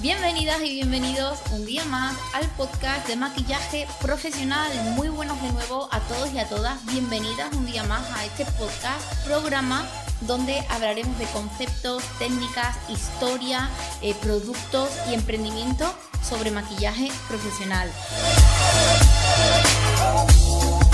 Bienvenidas 0.00 0.62
y 0.62 0.74
bienvenidos 0.74 1.40
un 1.50 1.66
día 1.66 1.84
más 1.86 2.16
al 2.32 2.46
podcast 2.50 3.08
de 3.08 3.16
maquillaje 3.16 3.88
profesional. 4.00 4.70
Muy 4.94 5.08
buenos 5.08 5.42
de 5.42 5.50
nuevo 5.50 5.88
a 5.90 5.98
todos 5.98 6.32
y 6.32 6.38
a 6.38 6.48
todas. 6.48 6.86
Bienvenidas 6.86 7.52
un 7.54 7.66
día 7.66 7.82
más 7.82 8.08
a 8.12 8.24
este 8.24 8.44
podcast, 8.44 9.26
programa 9.26 9.84
donde 10.20 10.64
hablaremos 10.70 11.18
de 11.18 11.26
conceptos, 11.26 12.04
técnicas, 12.20 12.76
historia, 12.88 13.68
eh, 14.00 14.14
productos 14.22 14.90
y 15.10 15.14
emprendimiento 15.14 15.92
sobre 16.22 16.52
maquillaje 16.52 17.10
profesional. 17.26 17.90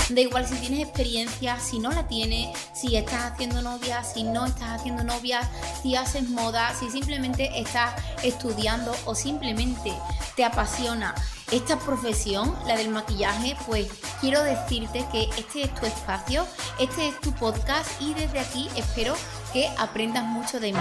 Da 0.09 0.21
igual 0.21 0.47
si 0.47 0.55
tienes 0.55 0.81
experiencia, 0.81 1.59
si 1.59 1.79
no 1.79 1.89
la 1.89 2.07
tienes, 2.07 2.55
si 2.73 2.95
estás 2.95 3.31
haciendo 3.31 3.63
novia, 3.63 4.03
si 4.03 4.23
no 4.23 4.45
estás 4.45 4.69
haciendo 4.79 5.03
novia, 5.03 5.41
si 5.81 5.95
haces 5.95 6.29
moda, 6.29 6.71
si 6.79 6.91
simplemente 6.91 7.49
estás 7.59 7.95
estudiando 8.21 8.95
o 9.05 9.15
simplemente 9.15 9.91
te 10.35 10.45
apasiona 10.45 11.15
esta 11.51 11.79
profesión, 11.79 12.55
la 12.67 12.75
del 12.75 12.89
maquillaje, 12.89 13.55
pues 13.65 13.87
quiero 14.21 14.43
decirte 14.43 15.05
que 15.11 15.29
este 15.37 15.63
es 15.63 15.75
tu 15.75 15.85
espacio, 15.85 16.45
este 16.79 17.07
es 17.07 17.19
tu 17.19 17.31
podcast 17.33 17.89
y 17.99 18.13
desde 18.13 18.39
aquí 18.39 18.69
espero 18.75 19.15
que 19.51 19.67
aprendas 19.77 20.25
mucho 20.25 20.59
de 20.59 20.73
mí. 20.73 20.79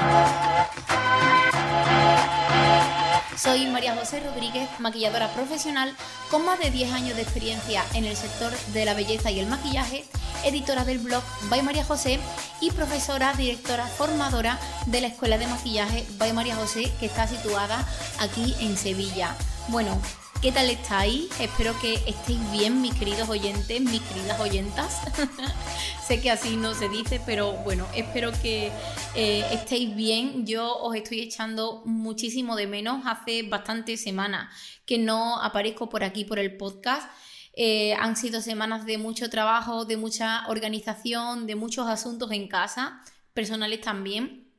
Soy 3.37 3.67
María 3.67 3.97
José 3.97 4.21
Rodríguez, 4.21 4.69
maquilladora 4.79 5.33
profesional 5.33 5.97
con 6.31 6.45
más 6.45 6.59
de 6.59 6.71
10 6.71 6.93
años 6.93 7.17
de 7.17 7.23
experiencia 7.23 7.83
en 7.95 8.05
el 8.05 8.15
sector 8.15 8.53
de 8.73 8.85
la 8.85 8.95
belleza 8.95 9.31
y 9.31 9.41
el 9.41 9.47
maquillaje, 9.47 10.05
editora 10.45 10.85
del 10.85 10.99
blog 10.99 11.23
By 11.49 11.63
María 11.63 11.85
José 11.85 12.21
y 12.61 12.71
profesora, 12.71 13.33
directora, 13.35 13.87
formadora 13.87 14.61
de 14.87 15.01
la 15.01 15.07
Escuela 15.09 15.39
de 15.39 15.47
Maquillaje 15.47 16.07
By 16.19 16.33
María 16.35 16.57
José 16.57 16.93
que 17.01 17.07
está 17.07 17.27
situada 17.27 17.89
aquí 18.21 18.55
en 18.61 18.77
Sevilla. 18.77 19.35
Bueno, 19.69 19.99
¿Qué 20.43 20.51
tal 20.51 20.69
estáis? 20.71 21.29
Espero 21.39 21.73
que 21.81 21.95
estéis 22.05 22.51
bien, 22.51 22.83
mis 22.83 22.93
queridos 22.95 23.29
oyentes, 23.29 23.81
mis 23.81 24.01
queridas 24.01 24.41
oyentas. 24.41 25.01
sé 26.05 26.21
que 26.21 26.33
así 26.33 26.57
no 26.57 26.75
se 26.75 26.89
dice, 26.89 27.21
pero 27.25 27.53
bueno, 27.59 27.87
espero 27.95 28.33
que 28.43 28.73
eh, 29.15 29.47
estéis 29.53 29.95
bien. 29.95 30.45
Yo 30.45 30.79
os 30.79 30.97
estoy 30.97 31.21
echando 31.21 31.85
muchísimo 31.85 32.57
de 32.57 32.67
menos. 32.67 33.05
Hace 33.07 33.45
bastantes 33.45 34.03
semanas 34.03 34.53
que 34.85 34.99
no 34.99 35.41
aparezco 35.41 35.89
por 35.89 36.03
aquí 36.03 36.25
por 36.25 36.41
el 36.41 36.57
podcast. 36.57 37.09
Eh, 37.53 37.95
han 37.95 38.17
sido 38.17 38.41
semanas 38.41 38.85
de 38.85 38.99
mucho 38.99 39.31
trabajo, 39.31 39.85
de 39.85 39.97
mucha 39.97 40.49
organización, 40.49 41.47
de 41.47 41.55
muchos 41.55 41.87
asuntos 41.87 42.33
en 42.33 42.49
casa, 42.49 43.01
personales 43.33 43.81
también. 43.81 44.52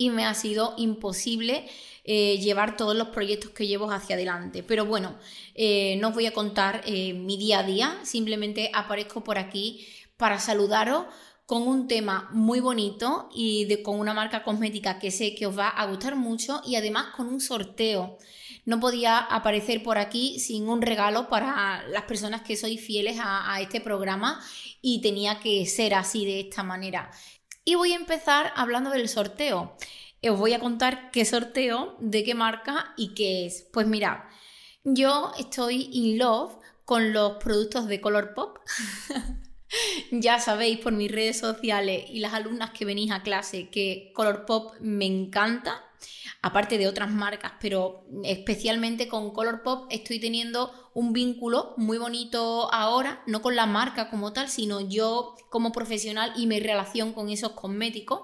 Y 0.00 0.08
me 0.08 0.24
ha 0.24 0.32
sido 0.32 0.72
imposible 0.78 1.66
eh, 2.04 2.38
llevar 2.38 2.78
todos 2.78 2.96
los 2.96 3.08
proyectos 3.08 3.50
que 3.50 3.66
llevo 3.66 3.90
hacia 3.90 4.16
adelante. 4.16 4.62
Pero 4.62 4.86
bueno, 4.86 5.18
eh, 5.54 5.96
no 6.00 6.08
os 6.08 6.14
voy 6.14 6.24
a 6.24 6.32
contar 6.32 6.80
eh, 6.86 7.12
mi 7.12 7.36
día 7.36 7.58
a 7.58 7.62
día, 7.62 8.00
simplemente 8.02 8.70
aparezco 8.72 9.22
por 9.22 9.36
aquí 9.36 9.86
para 10.16 10.38
saludaros 10.38 11.04
con 11.44 11.68
un 11.68 11.86
tema 11.86 12.30
muy 12.32 12.60
bonito 12.60 13.28
y 13.34 13.82
con 13.82 14.00
una 14.00 14.14
marca 14.14 14.42
cosmética 14.42 14.98
que 14.98 15.10
sé 15.10 15.34
que 15.34 15.46
os 15.46 15.58
va 15.58 15.68
a 15.68 15.84
gustar 15.86 16.16
mucho 16.16 16.62
y 16.64 16.76
además 16.76 17.08
con 17.14 17.26
un 17.28 17.40
sorteo. 17.40 18.16
No 18.64 18.80
podía 18.80 19.18
aparecer 19.18 19.82
por 19.82 19.98
aquí 19.98 20.40
sin 20.40 20.68
un 20.68 20.80
regalo 20.80 21.28
para 21.28 21.86
las 21.88 22.04
personas 22.04 22.40
que 22.42 22.56
sois 22.56 22.80
fieles 22.80 23.18
a 23.20 23.60
este 23.60 23.80
programa 23.80 24.40
y 24.80 25.02
tenía 25.02 25.40
que 25.40 25.66
ser 25.66 25.92
así 25.92 26.24
de 26.24 26.40
esta 26.40 26.62
manera. 26.62 27.10
Y 27.70 27.76
voy 27.76 27.92
a 27.92 27.96
empezar 27.96 28.52
hablando 28.56 28.90
del 28.90 29.08
sorteo 29.08 29.76
os 30.28 30.36
voy 30.36 30.54
a 30.54 30.58
contar 30.58 31.12
qué 31.12 31.24
sorteo, 31.24 31.96
de 32.00 32.24
qué 32.24 32.34
marca 32.34 32.92
y 32.96 33.14
qué 33.14 33.46
es. 33.46 33.68
Pues 33.72 33.86
mirad, 33.86 34.18
yo 34.82 35.30
estoy 35.38 35.88
in 35.92 36.18
love 36.18 36.52
con 36.84 37.12
los 37.12 37.34
productos 37.42 37.86
de 37.86 38.00
Colourpop. 38.00 38.58
ya 40.10 40.40
sabéis 40.40 40.80
por 40.80 40.92
mis 40.92 41.12
redes 41.12 41.38
sociales 41.38 42.06
y 42.08 42.18
las 42.18 42.34
alumnas 42.34 42.72
que 42.72 42.84
venís 42.84 43.12
a 43.12 43.22
clase 43.22 43.70
que 43.70 44.10
Colourpop 44.16 44.74
me 44.80 45.06
encanta, 45.06 45.84
aparte 46.42 46.78
de 46.78 46.88
otras 46.88 47.10
marcas, 47.10 47.52
pero 47.60 48.06
especialmente 48.24 49.08
con 49.08 49.32
Colourpop 49.32 49.86
estoy 49.90 50.20
teniendo 50.20 50.90
un 50.94 51.12
vínculo 51.12 51.74
muy 51.76 51.98
bonito 51.98 52.72
ahora, 52.72 53.22
no 53.26 53.42
con 53.42 53.56
la 53.56 53.66
marca 53.66 54.10
como 54.10 54.32
tal, 54.32 54.48
sino 54.48 54.80
yo 54.80 55.36
como 55.50 55.72
profesional 55.72 56.32
y 56.36 56.46
mi 56.46 56.60
relación 56.60 57.12
con 57.12 57.28
esos 57.28 57.52
cosméticos. 57.52 58.22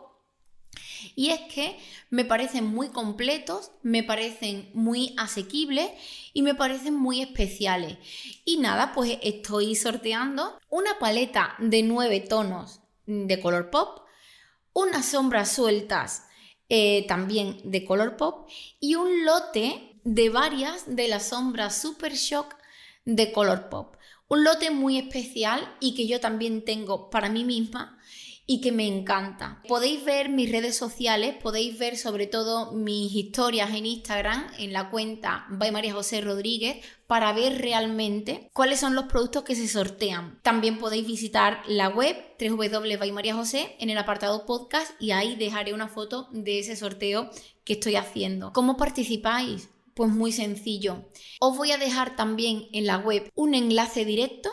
Y 1.14 1.30
es 1.30 1.40
que 1.52 1.78
me 2.10 2.24
parecen 2.24 2.66
muy 2.66 2.88
completos, 2.88 3.70
me 3.82 4.02
parecen 4.02 4.70
muy 4.74 5.14
asequibles 5.16 5.90
y 6.32 6.42
me 6.42 6.54
parecen 6.54 6.94
muy 6.94 7.22
especiales. 7.22 7.98
Y 8.44 8.58
nada, 8.58 8.92
pues 8.94 9.18
estoy 9.22 9.74
sorteando 9.74 10.58
una 10.68 10.98
paleta 10.98 11.54
de 11.58 11.82
nueve 11.82 12.20
tonos 12.20 12.80
de 13.06 13.40
color 13.40 13.70
pop, 13.70 14.00
unas 14.72 15.06
sombras 15.06 15.52
sueltas 15.52 16.25
eh, 16.68 17.06
también 17.06 17.60
de 17.64 17.84
color 17.84 18.16
pop 18.16 18.48
y 18.80 18.94
un 18.94 19.24
lote 19.24 20.00
de 20.04 20.28
varias 20.28 20.96
de 20.96 21.08
las 21.08 21.28
sombras 21.28 21.80
Super 21.80 22.14
Shock 22.14 22.54
de 23.04 23.32
color 23.32 23.68
pop. 23.68 23.96
Un 24.28 24.44
lote 24.44 24.70
muy 24.70 24.98
especial 24.98 25.60
y 25.80 25.94
que 25.94 26.06
yo 26.06 26.20
también 26.20 26.64
tengo 26.64 27.10
para 27.10 27.28
mí 27.28 27.44
misma 27.44 27.95
y 28.46 28.60
que 28.60 28.70
me 28.70 28.86
encanta. 28.86 29.60
Podéis 29.66 30.04
ver 30.04 30.28
mis 30.28 30.50
redes 30.50 30.76
sociales, 30.76 31.34
podéis 31.42 31.78
ver 31.78 31.96
sobre 31.96 32.28
todo 32.28 32.72
mis 32.72 33.12
historias 33.12 33.74
en 33.74 33.86
Instagram, 33.86 34.46
en 34.58 34.72
la 34.72 34.88
cuenta 34.88 35.46
by 35.50 35.72
María 35.72 35.92
José 35.92 36.20
Rodríguez, 36.20 36.84
para 37.08 37.32
ver 37.32 37.60
realmente 37.60 38.48
cuáles 38.52 38.78
son 38.78 38.94
los 38.94 39.06
productos 39.06 39.42
que 39.42 39.56
se 39.56 39.66
sortean. 39.66 40.38
También 40.42 40.78
podéis 40.78 41.06
visitar 41.06 41.60
la 41.66 41.88
web 41.88 42.16
www.baymariajosé 42.38 43.76
en 43.80 43.90
el 43.90 43.98
apartado 43.98 44.46
podcast 44.46 44.92
y 45.00 45.10
ahí 45.10 45.34
dejaré 45.34 45.74
una 45.74 45.88
foto 45.88 46.28
de 46.30 46.60
ese 46.60 46.76
sorteo 46.76 47.30
que 47.64 47.74
estoy 47.74 47.96
haciendo. 47.96 48.52
¿Cómo 48.52 48.76
participáis? 48.76 49.70
Pues 49.94 50.10
muy 50.10 50.30
sencillo. 50.30 51.04
Os 51.40 51.56
voy 51.56 51.72
a 51.72 51.78
dejar 51.78 52.14
también 52.14 52.68
en 52.72 52.86
la 52.86 52.98
web 52.98 53.30
un 53.34 53.54
enlace 53.54 54.04
directo 54.04 54.50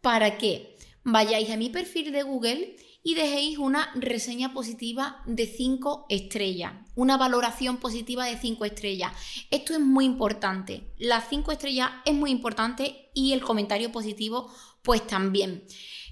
para 0.00 0.38
que 0.38 0.76
vayáis 1.02 1.50
a 1.50 1.56
mi 1.56 1.68
perfil 1.68 2.12
de 2.12 2.22
Google 2.22 2.76
y 3.06 3.14
dejéis 3.14 3.58
una 3.58 3.90
reseña 3.94 4.54
positiva 4.54 5.22
de 5.26 5.46
5 5.46 6.06
estrellas, 6.08 6.72
una 6.96 7.18
valoración 7.18 7.76
positiva 7.76 8.24
de 8.24 8.38
5 8.38 8.64
estrellas. 8.64 9.12
Esto 9.50 9.74
es 9.74 9.80
muy 9.80 10.06
importante. 10.06 10.90
Las 10.98 11.28
5 11.28 11.52
estrellas 11.52 11.90
es 12.06 12.14
muy 12.14 12.30
importante 12.30 13.10
y 13.14 13.32
el 13.32 13.42
comentario 13.42 13.92
positivo 13.92 14.50
pues 14.82 15.06
también. 15.06 15.64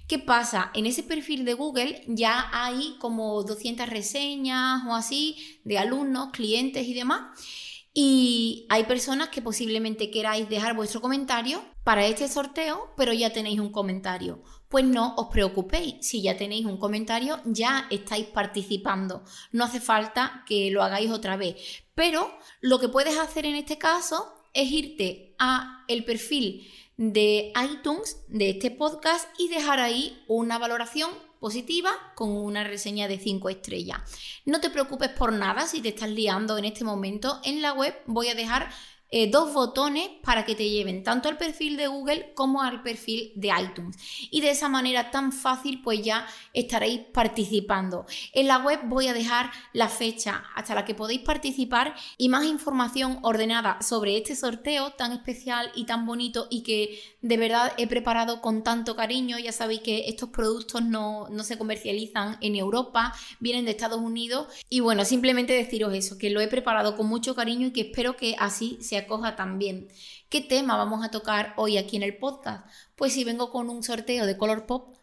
¿Qué 0.07 0.19
pasa? 0.19 0.69
En 0.75 0.85
ese 0.85 1.01
perfil 1.01 1.45
de 1.45 1.55
Google 1.55 2.03
ya 2.07 2.49
hay 2.53 2.95
como 2.99 3.41
200 3.41 3.89
reseñas 3.89 4.83
o 4.87 4.93
así 4.93 5.59
de 5.63 5.79
alumnos, 5.79 6.29
clientes 6.31 6.87
y 6.87 6.93
demás. 6.93 7.39
Y 7.95 8.65
hay 8.69 8.83
personas 8.85 9.29
que 9.29 9.41
posiblemente 9.41 10.11
queráis 10.11 10.49
dejar 10.49 10.75
vuestro 10.75 11.01
comentario 11.01 11.63
para 11.83 12.05
este 12.05 12.27
sorteo, 12.27 12.91
pero 12.97 13.13
ya 13.13 13.31
tenéis 13.31 13.59
un 13.59 13.71
comentario. 13.71 14.43
Pues 14.73 14.85
no 14.85 15.13
os 15.17 15.27
preocupéis, 15.27 15.97
si 16.01 16.23
ya 16.23 16.35
tenéis 16.35 16.65
un 16.65 16.77
comentario, 16.77 17.39
ya 17.45 17.85
estáis 17.91 18.25
participando. 18.25 19.23
No 19.51 19.65
hace 19.65 19.79
falta 19.79 20.43
que 20.47 20.71
lo 20.71 20.81
hagáis 20.81 21.11
otra 21.11 21.37
vez. 21.37 21.83
Pero 21.93 22.35
lo 22.59 22.79
que 22.79 22.89
puedes 22.89 23.19
hacer 23.19 23.45
en 23.45 23.53
este 23.53 23.77
caso 23.77 24.33
es 24.51 24.71
irte 24.71 25.35
a 25.37 25.85
el 25.87 26.03
perfil 26.03 26.67
de 26.97 27.53
iTunes 27.71 28.25
de 28.29 28.49
este 28.49 28.71
podcast 28.71 29.29
y 29.37 29.47
dejar 29.47 29.79
ahí 29.79 30.23
una 30.27 30.57
valoración 30.57 31.11
positiva 31.39 31.91
con 32.15 32.31
una 32.31 32.63
reseña 32.63 33.07
de 33.07 33.19
5 33.19 33.49
estrellas. 33.49 33.99
No 34.43 34.59
te 34.59 34.71
preocupes 34.71 35.09
por 35.09 35.33
nada 35.33 35.67
si 35.67 35.81
te 35.81 35.89
estás 35.89 36.09
liando 36.09 36.57
en 36.57 36.65
este 36.65 36.83
momento. 36.83 37.39
En 37.43 37.61
la 37.61 37.73
web 37.73 37.95
voy 38.07 38.29
a 38.29 38.33
dejar 38.33 38.71
eh, 39.15 39.29
dos 39.29 39.53
botones 39.53 40.09
para 40.23 40.43
que 40.43 40.55
te 40.55 40.67
lleven 40.67 41.03
tanto 41.03 41.29
al 41.29 41.37
perfil 41.37 41.77
de 41.77 41.85
Google 41.85 42.33
como 42.33 42.63
al 42.63 42.81
perfil 42.81 43.31
de 43.35 43.51
iTunes. 43.61 43.95
Y 44.31 44.41
de 44.41 44.49
esa 44.49 44.69
manera 44.69 45.11
tan 45.11 45.31
fácil 45.31 45.83
pues 45.83 46.01
ya 46.01 46.25
estaréis 46.51 47.01
participando. 47.13 48.07
En 48.33 48.47
la 48.47 48.57
web 48.57 48.79
voy 48.85 49.09
a 49.09 49.13
dejar 49.13 49.51
la 49.71 49.87
fecha 49.87 50.45
hasta 50.55 50.73
la 50.73 50.83
que 50.83 50.95
podéis 50.95 51.21
participar 51.21 51.93
y 52.17 52.27
más 52.27 52.43
información 52.45 53.19
ordenada 53.21 53.79
sobre 53.83 54.17
este 54.17 54.35
sorteo 54.35 54.93
tan 54.93 55.11
especial 55.11 55.71
y 55.75 55.85
tan 55.85 56.07
bonito 56.07 56.47
y 56.49 56.63
que 56.63 56.99
de 57.21 57.37
verdad 57.37 57.71
he 57.77 57.85
preparado 57.85 58.41
con 58.41 58.63
tanto 58.63 58.95
cariño. 58.95 59.37
Ya 59.37 59.51
sabéis 59.51 59.81
que 59.81 60.05
estos 60.07 60.29
productos 60.29 60.81
no, 60.81 61.27
no 61.29 61.43
se 61.43 61.59
comercializan 61.59 62.39
en 62.41 62.55
Europa, 62.55 63.13
vienen 63.39 63.65
de 63.65 63.71
Estados 63.71 64.01
Unidos 64.01 64.47
y 64.69 64.79
bueno, 64.79 65.05
simplemente 65.05 65.53
deciros 65.53 65.93
eso, 65.93 66.17
que 66.17 66.31
lo 66.31 66.41
he 66.41 66.47
preparado 66.47 66.97
con 66.97 67.05
mucho 67.05 67.35
cariño 67.35 67.67
y 67.67 67.71
que 67.73 67.81
espero 67.81 68.17
que 68.17 68.35
así 68.39 68.79
sea 68.81 69.02
acoja 69.03 69.35
también. 69.35 69.87
¿Qué 70.29 70.41
tema 70.41 70.75
vamos 70.77 71.05
a 71.05 71.11
tocar 71.11 71.53
hoy 71.57 71.77
aquí 71.77 71.95
en 71.95 72.03
el 72.03 72.17
podcast? 72.17 72.67
Pues 72.95 73.13
si 73.13 73.23
vengo 73.23 73.51
con 73.51 73.69
un 73.69 73.83
sorteo 73.83 74.25
de 74.25 74.37
Color 74.37 74.65
Pop, 74.65 74.95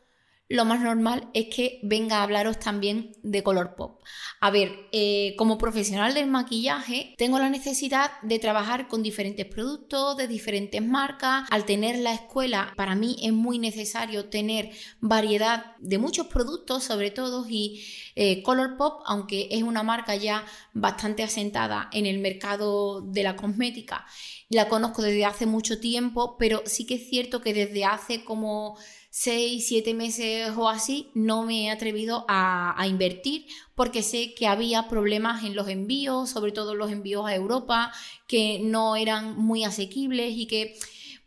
lo 0.51 0.65
más 0.65 0.81
normal 0.81 1.31
es 1.33 1.47
que 1.47 1.79
venga 1.85 2.19
a 2.19 2.23
hablaros 2.25 2.59
también 2.59 3.13
de 3.23 3.45
color 3.45 3.77
pop. 3.77 4.03
A 4.41 4.51
ver, 4.51 4.89
eh, 4.91 5.37
como 5.39 5.59
profesional 5.59 6.13
del 6.13 6.27
maquillaje, 6.27 7.15
tengo 7.19 7.39
la 7.39 7.49
necesidad 7.49 8.11
de 8.23 8.41
trabajar 8.41 8.89
con 8.89 9.05
diferentes 9.05 9.47
productos, 9.47 10.17
de 10.17 10.27
diferentes 10.27 10.83
marcas. 10.83 11.47
Al 11.53 11.67
tener 11.67 11.99
la 11.99 12.15
escuela, 12.15 12.73
para 12.77 12.97
mí 12.97 13.17
es 13.23 13.33
muy 13.33 13.61
necesario 13.61 14.29
tener 14.29 14.73
variedad 15.01 15.77
de 15.79 15.99
muchos 15.99 16.27
productos, 16.27 16.83
sobre 16.83 17.13
todo, 17.13 17.47
y 17.49 17.85
eh, 18.17 18.43
Color 18.43 18.77
Pop, 18.77 19.03
aunque 19.07 19.47
es 19.53 19.63
una 19.63 19.85
marca 19.85 20.17
ya 20.17 20.45
bastante 20.75 21.23
asentada 21.23 21.89
en 21.93 22.07
el 22.07 22.19
mercado 22.19 23.03
de 23.03 23.23
la 23.23 23.37
cosmética, 23.37 24.05
la 24.49 24.69
conozco 24.69 25.01
desde 25.01 25.25
hace 25.25 25.47
mucho 25.47 25.79
tiempo, 25.79 26.37
pero 26.37 26.63
sí 26.67 26.87
que 26.87 26.97
es 26.97 27.09
cierto 27.09 27.41
que 27.41 27.55
desde 27.55 27.85
hace 27.85 28.25
como 28.25 28.77
6, 29.11 29.67
7 29.67 29.93
meses 29.93 30.53
o 30.57 30.69
así, 30.69 31.11
no 31.15 31.43
me 31.43 31.65
he 31.67 31.71
atrevido 31.71 32.25
a, 32.29 32.87
invertir 32.87 33.47
porque 33.75 34.03
sé 34.03 34.35
que 34.35 34.47
había 34.47 34.89
problemas 34.89 35.45
en 35.45 35.55
los 35.57 35.69
envíos, 35.69 36.31
sobre 36.31 36.53
todo 36.53 36.75
los 36.75 36.91
envíos 36.91 37.27
a 37.27 37.35
Europa, 37.35 37.93
que 38.27 38.61
no 38.63 38.97
eran 38.97 39.37
muy 39.37 39.65
asequibles 39.65 40.33
y 40.37 40.47
que, 40.47 40.79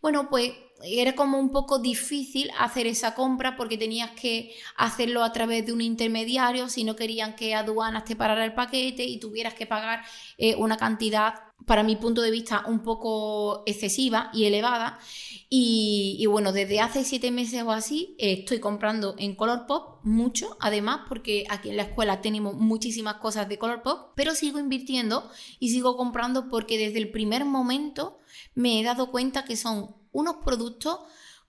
bueno, 0.02 0.30
pues 0.30 0.54
era 0.84 1.16
como 1.16 1.40
un 1.40 1.50
poco 1.52 1.80
difícil 1.80 2.52
hacer 2.60 2.88
esa 2.88 3.16
compra 3.16 3.56
porque 3.56 3.78
tenías 3.78 4.12
que 4.12 4.54
hacerlo 4.76 5.24
a 5.24 5.32
través 5.32 5.66
de 5.66 5.74
un 5.74 5.82
intermediario 5.82 6.70
si 6.70 6.84
no 6.84 6.96
querían 6.96 7.36
que 7.36 7.56
aduanas 7.56 8.06
te 8.06 8.16
parara 8.16 8.44
el 8.46 8.54
paquete 8.54 9.06
y 9.06 9.20
tuvieras 9.20 9.54
que 9.54 9.66
pagar 9.66 10.04
eh, 10.38 10.56
una 10.56 10.78
cantidad, 10.78 11.36
para 11.66 11.84
mi 11.84 11.96
punto 11.96 12.22
de 12.22 12.32
vista, 12.32 12.64
un 12.68 12.80
poco 12.80 13.64
excesiva 13.66 14.30
y 14.34 14.46
elevada. 14.46 15.00
Y, 15.50 16.26
bueno, 16.28 16.52
desde 16.52 16.80
hace 16.80 17.04
siete 17.04 17.32
meses 17.32 17.62
o 17.64 17.72
así 17.72 18.16
eh, 18.18 18.40
estoy 18.40 18.60
comprando 18.60 19.16
en 19.18 19.36
Color 19.36 19.68
Pop 19.68 20.00
mucho, 20.04 20.58
además, 20.60 21.02
porque 21.08 21.46
aquí 21.50 21.70
en 21.70 21.78
la 21.78 21.84
escuela 21.84 22.22
tenemos 22.22 22.56
muchísimas 22.56 23.16
cosas 23.16 23.48
de 23.48 23.58
Color 23.58 23.84
Pop, 23.84 24.12
pero 24.16 24.34
sigo 24.36 24.60
invirtiendo 24.60 25.30
y 25.60 25.70
sigo 25.70 25.96
comprando 25.96 26.50
porque 26.50 26.78
desde 26.78 27.00
el 27.00 27.12
primer 27.12 27.46
momento 27.46 28.18
me 28.56 28.80
he 28.80 28.84
dado 28.84 29.12
cuenta 29.12 29.46
que 29.46 29.56
son 29.56 29.96
unos 30.14 30.38
productos 30.46 31.00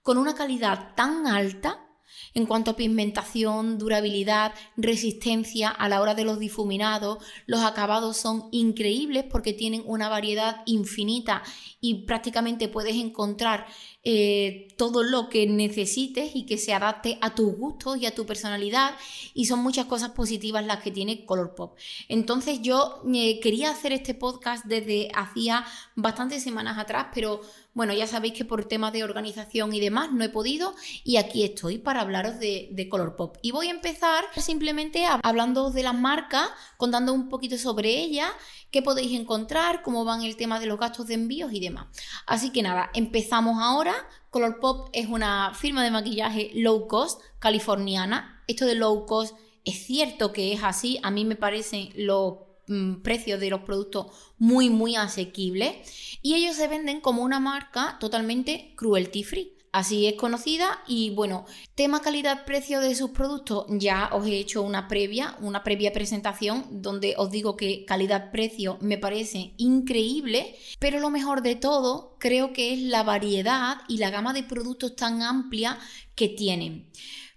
con 0.01 0.17
una 0.17 0.35
calidad 0.35 0.93
tan 0.95 1.27
alta 1.27 1.85
en 2.33 2.45
cuanto 2.45 2.71
a 2.71 2.75
pigmentación, 2.75 3.77
durabilidad, 3.77 4.53
resistencia 4.75 5.69
a 5.69 5.89
la 5.89 6.01
hora 6.01 6.15
de 6.15 6.25
los 6.25 6.39
difuminados, 6.39 7.23
los 7.45 7.61
acabados 7.61 8.17
son 8.17 8.49
increíbles 8.51 9.23
porque 9.23 9.53
tienen 9.53 9.83
una 9.85 10.09
variedad 10.09 10.61
infinita 10.65 11.43
y 11.79 12.05
prácticamente 12.05 12.67
puedes 12.67 12.95
encontrar 12.95 13.67
eh, 14.07 14.67
todo 14.77 15.01
lo 15.01 15.29
que 15.29 15.47
necesites 15.47 16.35
y 16.35 16.45
que 16.45 16.59
se 16.59 16.73
adapte 16.73 17.17
a 17.21 17.33
tus 17.33 17.55
gustos 17.55 17.97
y 17.97 18.05
a 18.05 18.13
tu 18.13 18.25
personalidad 18.25 18.95
y 19.33 19.45
son 19.45 19.59
muchas 19.59 19.85
cosas 19.85 20.11
positivas 20.11 20.63
las 20.63 20.83
que 20.83 20.91
tiene 20.91 21.25
Color 21.25 21.55
Pop. 21.55 21.75
Entonces 22.07 22.61
yo 22.61 23.01
eh, 23.11 23.39
quería 23.39 23.71
hacer 23.71 23.93
este 23.93 24.13
podcast 24.13 24.65
desde 24.65 25.09
hacía 25.15 25.65
bastantes 25.95 26.43
semanas 26.43 26.77
atrás, 26.77 27.07
pero 27.15 27.41
bueno, 27.73 27.93
ya 27.93 28.07
sabéis 28.07 28.35
que 28.35 28.45
por 28.45 28.65
temas 28.65 28.93
de 28.93 29.03
organización 29.03 29.73
y 29.73 29.79
demás 29.79 30.11
no 30.11 30.23
he 30.23 30.29
podido 30.29 30.75
y 31.03 31.17
aquí 31.17 31.43
estoy 31.43 31.77
para 31.77 32.01
hablaros 32.01 32.39
de, 32.39 32.69
de 32.71 32.87
Color 32.87 33.15
Pop. 33.15 33.37
Y 33.41 33.51
voy 33.51 33.67
a 33.67 33.71
empezar 33.71 34.23
simplemente 34.37 35.05
hablando 35.23 35.71
de 35.71 35.83
las 35.83 35.95
marcas, 35.95 36.47
contando 36.77 37.11
un 37.11 37.27
poquito 37.27 37.57
sobre 37.57 37.89
ellas, 37.89 38.31
qué 38.71 38.81
podéis 38.81 39.17
encontrar, 39.19 39.81
cómo 39.83 40.05
van 40.05 40.21
el 40.21 40.35
tema 40.35 40.59
de 40.59 40.65
los 40.65 40.77
gastos 40.77 41.07
de 41.07 41.15
envíos 41.15 41.53
y 41.53 41.59
demás. 41.59 41.87
Así 42.27 42.51
que 42.51 42.61
nada, 42.61 42.91
empezamos 42.93 43.57
ahora. 43.61 43.94
Color 44.29 44.59
Pop 44.59 44.89
es 44.93 45.07
una 45.07 45.53
firma 45.53 45.83
de 45.83 45.91
maquillaje 45.91 46.51
low 46.55 46.87
cost 46.87 47.21
californiana. 47.39 48.43
Esto 48.47 48.65
de 48.65 48.75
low 48.75 49.05
cost 49.05 49.35
es 49.63 49.85
cierto 49.85 50.31
que 50.31 50.53
es 50.53 50.63
así, 50.63 50.99
a 51.03 51.11
mí 51.11 51.25
me 51.25 51.35
parecen 51.35 51.89
los 51.95 52.35
mm, 52.67 53.01
precios 53.01 53.39
de 53.39 53.49
los 53.49 53.61
productos 53.61 54.07
muy 54.37 54.69
muy 54.69 54.95
asequibles 54.95 56.17
y 56.21 56.35
ellos 56.35 56.55
se 56.55 56.67
venden 56.67 57.01
como 57.01 57.23
una 57.23 57.39
marca 57.39 57.97
totalmente 57.99 58.73
cruelty 58.75 59.23
free. 59.23 59.54
Así 59.75 60.07
es 60.07 60.13
conocida 60.13 60.81
y 60.87 61.09
bueno, 61.09 61.43
tema 61.75 61.99
calidad-precio 61.99 62.79
de 62.79 62.95
sus 62.95 63.09
productos, 63.09 63.65
ya 63.67 64.09
os 64.13 64.25
he 64.25 64.39
hecho 64.39 64.61
una 64.61 64.87
previa, 64.87 65.35
una 65.41 65.65
previa 65.65 65.91
presentación 65.91 66.65
donde 66.81 67.15
os 67.17 67.29
digo 67.29 67.57
que 67.57 67.83
calidad-precio 67.83 68.77
me 68.79 68.97
parece 68.97 69.51
increíble, 69.57 70.55
pero 70.79 71.01
lo 71.01 71.09
mejor 71.09 71.41
de 71.41 71.57
todo 71.57 72.15
creo 72.21 72.53
que 72.53 72.73
es 72.73 72.79
la 72.83 73.03
variedad 73.03 73.79
y 73.89 73.97
la 73.97 74.11
gama 74.11 74.31
de 74.31 74.43
productos 74.43 74.95
tan 74.95 75.21
amplia 75.21 75.77
que 76.15 76.29
tienen. 76.29 76.89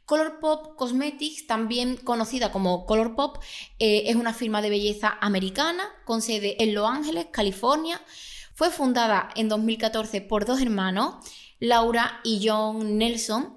Colourpop 0.05 0.77
Cosmetics, 0.77 1.49
también 1.49 1.97
conocida 1.97 2.53
como 2.53 2.87
Colourpop, 2.87 3.39
eh, 3.81 4.05
es 4.07 4.15
una 4.15 4.33
firma 4.33 4.63
de 4.63 4.71
belleza 4.71 5.19
americana 5.21 5.83
con 6.05 6.23
sede 6.23 6.63
en 6.63 6.73
Los 6.73 6.89
Ángeles, 6.89 7.27
California. 7.33 8.01
Fue 8.55 8.71
fundada 8.71 9.29
en 9.35 9.49
2014 9.49 10.21
por 10.21 10.45
dos 10.45 10.61
hermanos, 10.61 11.17
Laura 11.61 12.21
y 12.25 12.47
John 12.47 12.99
Nelson, 12.99 13.55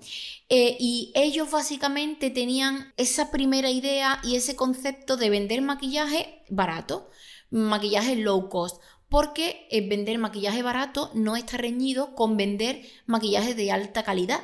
eh, 0.49 0.77
y 0.79 1.11
ellos 1.15 1.51
básicamente 1.51 2.29
tenían 2.29 2.93
esa 2.97 3.31
primera 3.31 3.69
idea 3.69 4.19
y 4.23 4.35
ese 4.35 4.55
concepto 4.55 5.17
de 5.17 5.29
vender 5.29 5.61
maquillaje 5.61 6.43
barato, 6.49 7.09
maquillaje 7.49 8.15
low 8.15 8.49
cost 8.49 8.81
porque 9.11 9.67
eh, 9.69 9.85
vender 9.85 10.17
maquillaje 10.19 10.63
barato 10.63 11.11
no 11.13 11.35
está 11.35 11.57
reñido 11.57 12.15
con 12.15 12.37
vender 12.37 12.81
maquillaje 13.07 13.53
de 13.55 13.69
alta 13.69 14.03
calidad. 14.03 14.39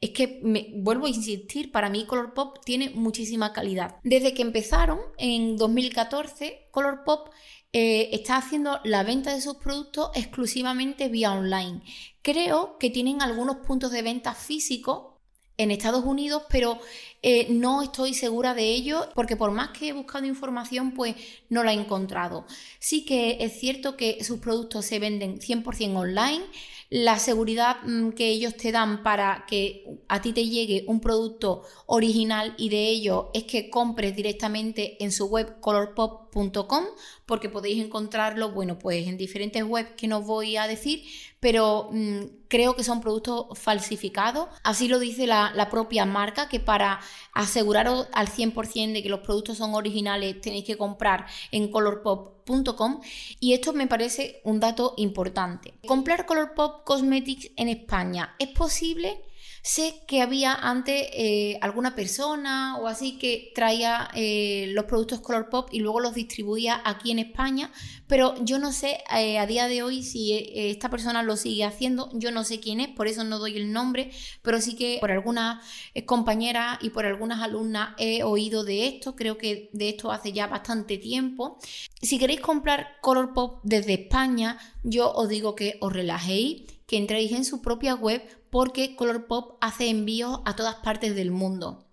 Es 0.00 0.10
que 0.10 0.40
me, 0.42 0.70
vuelvo 0.74 1.06
a 1.06 1.08
insistir, 1.08 1.70
para 1.70 1.88
mí 1.88 2.04
Colourpop 2.04 2.64
tiene 2.64 2.90
muchísima 2.90 3.52
calidad. 3.52 3.96
Desde 4.02 4.34
que 4.34 4.42
empezaron 4.42 4.98
en 5.18 5.56
2014, 5.56 6.66
Colourpop 6.72 7.28
eh, 7.72 8.10
está 8.12 8.36
haciendo 8.36 8.80
la 8.84 9.02
venta 9.02 9.34
de 9.34 9.40
sus 9.40 9.56
productos 9.56 10.10
exclusivamente 10.14 11.08
vía 11.08 11.32
online. 11.32 11.82
Creo 12.22 12.78
que 12.78 12.90
tienen 12.90 13.22
algunos 13.22 13.58
puntos 13.58 13.90
de 13.90 14.02
venta 14.02 14.34
físicos 14.34 15.14
en 15.58 15.70
Estados 15.70 16.04
Unidos, 16.04 16.44
pero 16.48 16.78
eh, 17.22 17.48
no 17.50 17.82
estoy 17.82 18.14
segura 18.14 18.54
de 18.54 18.64
ello 18.74 19.08
porque 19.14 19.36
por 19.36 19.50
más 19.50 19.70
que 19.70 19.88
he 19.88 19.92
buscado 19.92 20.26
información, 20.26 20.92
pues 20.92 21.16
no 21.48 21.64
la 21.64 21.72
he 21.72 21.76
encontrado. 21.76 22.46
Sí 22.78 23.04
que 23.04 23.38
es 23.40 23.58
cierto 23.58 23.96
que 23.96 24.22
sus 24.24 24.38
productos 24.40 24.84
se 24.86 24.98
venden 24.98 25.40
100% 25.40 25.96
online 25.96 26.44
la 26.90 27.18
seguridad 27.18 27.76
mm, 27.84 28.10
que 28.12 28.28
ellos 28.28 28.56
te 28.56 28.72
dan 28.72 29.02
para 29.02 29.44
que 29.46 29.84
a 30.08 30.22
ti 30.22 30.32
te 30.32 30.46
llegue 30.46 30.84
un 30.86 31.00
producto 31.00 31.62
original 31.86 32.54
y 32.56 32.70
de 32.70 32.88
ello 32.88 33.30
es 33.34 33.44
que 33.44 33.68
compres 33.68 34.16
directamente 34.16 35.02
en 35.04 35.12
su 35.12 35.26
web 35.26 35.60
colorpop.com 35.60 36.84
porque 37.26 37.50
podéis 37.50 37.84
encontrarlo, 37.84 38.52
bueno, 38.52 38.78
pues 38.78 39.06
en 39.06 39.18
diferentes 39.18 39.62
webs 39.62 39.90
que 39.98 40.08
no 40.08 40.22
voy 40.22 40.56
a 40.56 40.66
decir, 40.66 41.04
pero 41.40 41.88
mm, 41.92 42.20
creo 42.48 42.74
que 42.74 42.84
son 42.84 43.00
productos 43.00 43.46
falsificados. 43.58 44.48
Así 44.62 44.88
lo 44.88 44.98
dice 44.98 45.26
la, 45.26 45.52
la 45.54 45.70
propia 45.70 46.04
marca, 46.04 46.48
que 46.48 46.60
para 46.60 47.00
aseguraros 47.32 48.08
al 48.12 48.28
100% 48.28 48.92
de 48.92 49.02
que 49.02 49.08
los 49.08 49.20
productos 49.20 49.58
son 49.58 49.74
originales 49.74 50.40
tenéis 50.40 50.64
que 50.64 50.76
comprar 50.76 51.26
en 51.52 51.70
colorpop.com 51.70 53.00
y 53.40 53.52
esto 53.52 53.72
me 53.72 53.86
parece 53.86 54.40
un 54.44 54.60
dato 54.60 54.94
importante. 54.96 55.74
Comprar 55.86 56.26
Colorpop 56.26 56.84
Cosmetics 56.84 57.50
en 57.56 57.68
España 57.68 58.34
es 58.38 58.48
posible 58.48 59.20
Sé 59.68 60.00
que 60.06 60.22
había 60.22 60.54
antes 60.54 61.08
eh, 61.12 61.58
alguna 61.60 61.94
persona 61.94 62.78
o 62.78 62.86
así 62.86 63.18
que 63.18 63.52
traía 63.54 64.08
eh, 64.14 64.70
los 64.72 64.86
productos 64.86 65.20
Color 65.20 65.50
Pop 65.50 65.68
y 65.70 65.80
luego 65.80 66.00
los 66.00 66.14
distribuía 66.14 66.80
aquí 66.86 67.10
en 67.10 67.18
España, 67.18 67.70
pero 68.06 68.34
yo 68.42 68.58
no 68.58 68.72
sé 68.72 68.96
eh, 69.14 69.38
a 69.38 69.44
día 69.46 69.68
de 69.68 69.82
hoy 69.82 70.02
si 70.02 70.48
esta 70.54 70.88
persona 70.88 71.22
lo 71.22 71.36
sigue 71.36 71.64
haciendo, 71.64 72.08
yo 72.14 72.30
no 72.30 72.44
sé 72.44 72.60
quién 72.60 72.80
es, 72.80 72.88
por 72.88 73.08
eso 73.08 73.24
no 73.24 73.38
doy 73.38 73.58
el 73.58 73.70
nombre, 73.70 74.10
pero 74.40 74.62
sí 74.62 74.74
que 74.74 74.96
por 75.02 75.10
algunas 75.10 75.62
compañeras 76.06 76.78
y 76.80 76.88
por 76.88 77.04
algunas 77.04 77.42
alumnas 77.42 77.90
he 77.98 78.22
oído 78.22 78.64
de 78.64 78.86
esto, 78.86 79.16
creo 79.16 79.36
que 79.36 79.68
de 79.74 79.90
esto 79.90 80.10
hace 80.10 80.32
ya 80.32 80.46
bastante 80.46 80.96
tiempo. 80.96 81.58
Si 82.00 82.18
queréis 82.18 82.40
comprar 82.40 82.96
Color 83.02 83.34
Pop 83.34 83.60
desde 83.64 83.92
España, 83.92 84.58
yo 84.82 85.12
os 85.12 85.28
digo 85.28 85.54
que 85.54 85.76
os 85.82 85.92
relajéis, 85.92 86.62
que 86.86 86.96
entréis 86.96 87.32
en 87.32 87.44
su 87.44 87.60
propia 87.60 87.94
web 87.94 88.22
porque 88.50 88.96
Colourpop 88.96 89.58
hace 89.60 89.88
envíos 89.88 90.40
a 90.44 90.56
todas 90.56 90.76
partes 90.76 91.14
del 91.14 91.30
mundo. 91.30 91.84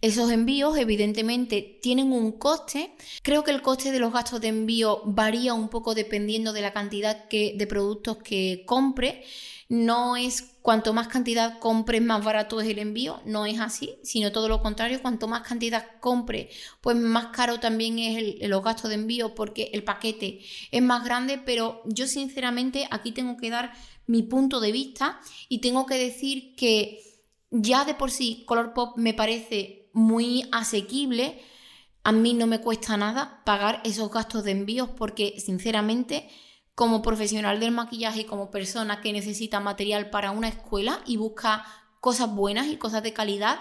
Esos 0.00 0.30
envíos 0.30 0.76
evidentemente 0.76 1.78
tienen 1.80 2.12
un 2.12 2.32
coste. 2.32 2.94
Creo 3.22 3.44
que 3.44 3.52
el 3.52 3.62
coste 3.62 3.92
de 3.92 4.00
los 4.00 4.12
gastos 4.12 4.40
de 4.40 4.48
envío 4.48 5.02
varía 5.04 5.54
un 5.54 5.68
poco 5.68 5.94
dependiendo 5.94 6.52
de 6.52 6.60
la 6.60 6.72
cantidad 6.72 7.28
de 7.28 7.66
productos 7.68 8.18
que 8.18 8.64
compre. 8.66 9.24
No 9.68 10.16
es 10.16 10.51
cuanto 10.62 10.92
más 10.92 11.08
cantidad 11.08 11.58
compres, 11.58 12.00
más 12.00 12.24
barato 12.24 12.60
es 12.60 12.68
el 12.68 12.78
envío. 12.78 13.20
No 13.26 13.44
es 13.44 13.60
así, 13.60 13.96
sino 14.02 14.32
todo 14.32 14.48
lo 14.48 14.62
contrario. 14.62 15.02
Cuanto 15.02 15.28
más 15.28 15.42
cantidad 15.42 15.84
compres, 16.00 16.54
pues 16.80 16.96
más 16.96 17.26
caro 17.26 17.60
también 17.60 17.98
es 17.98 18.16
el, 18.16 18.48
los 18.48 18.62
gastos 18.62 18.88
de 18.88 18.94
envío 18.94 19.34
porque 19.34 19.70
el 19.72 19.82
paquete 19.82 20.40
es 20.70 20.82
más 20.82 21.04
grande. 21.04 21.38
Pero 21.44 21.82
yo 21.84 22.06
sinceramente 22.06 22.86
aquí 22.90 23.12
tengo 23.12 23.36
que 23.36 23.50
dar 23.50 23.72
mi 24.06 24.22
punto 24.22 24.60
de 24.60 24.72
vista 24.72 25.20
y 25.48 25.60
tengo 25.60 25.84
que 25.84 25.98
decir 25.98 26.54
que 26.54 27.00
ya 27.50 27.84
de 27.84 27.94
por 27.94 28.10
sí 28.10 28.44
Color 28.46 28.72
Pop 28.72 28.96
me 28.96 29.14
parece 29.14 29.90
muy 29.92 30.48
asequible. 30.52 31.42
A 32.04 32.12
mí 32.12 32.34
no 32.34 32.46
me 32.46 32.60
cuesta 32.60 32.96
nada 32.96 33.42
pagar 33.44 33.80
esos 33.84 34.10
gastos 34.10 34.44
de 34.44 34.52
envíos 34.52 34.88
porque 34.96 35.38
sinceramente 35.38 36.28
como 36.74 37.02
profesional 37.02 37.60
del 37.60 37.72
maquillaje 37.72 38.26
como 38.26 38.50
persona 38.50 39.00
que 39.00 39.12
necesita 39.12 39.60
material 39.60 40.10
para 40.10 40.30
una 40.30 40.48
escuela 40.48 41.00
y 41.06 41.16
busca 41.16 41.64
cosas 42.00 42.34
buenas 42.34 42.66
y 42.68 42.76
cosas 42.76 43.02
de 43.02 43.12
calidad, 43.12 43.60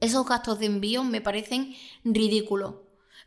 esos 0.00 0.26
gastos 0.26 0.58
de 0.58 0.66
envío 0.66 1.04
me 1.04 1.20
parecen 1.20 1.74
ridículos. 2.04 2.74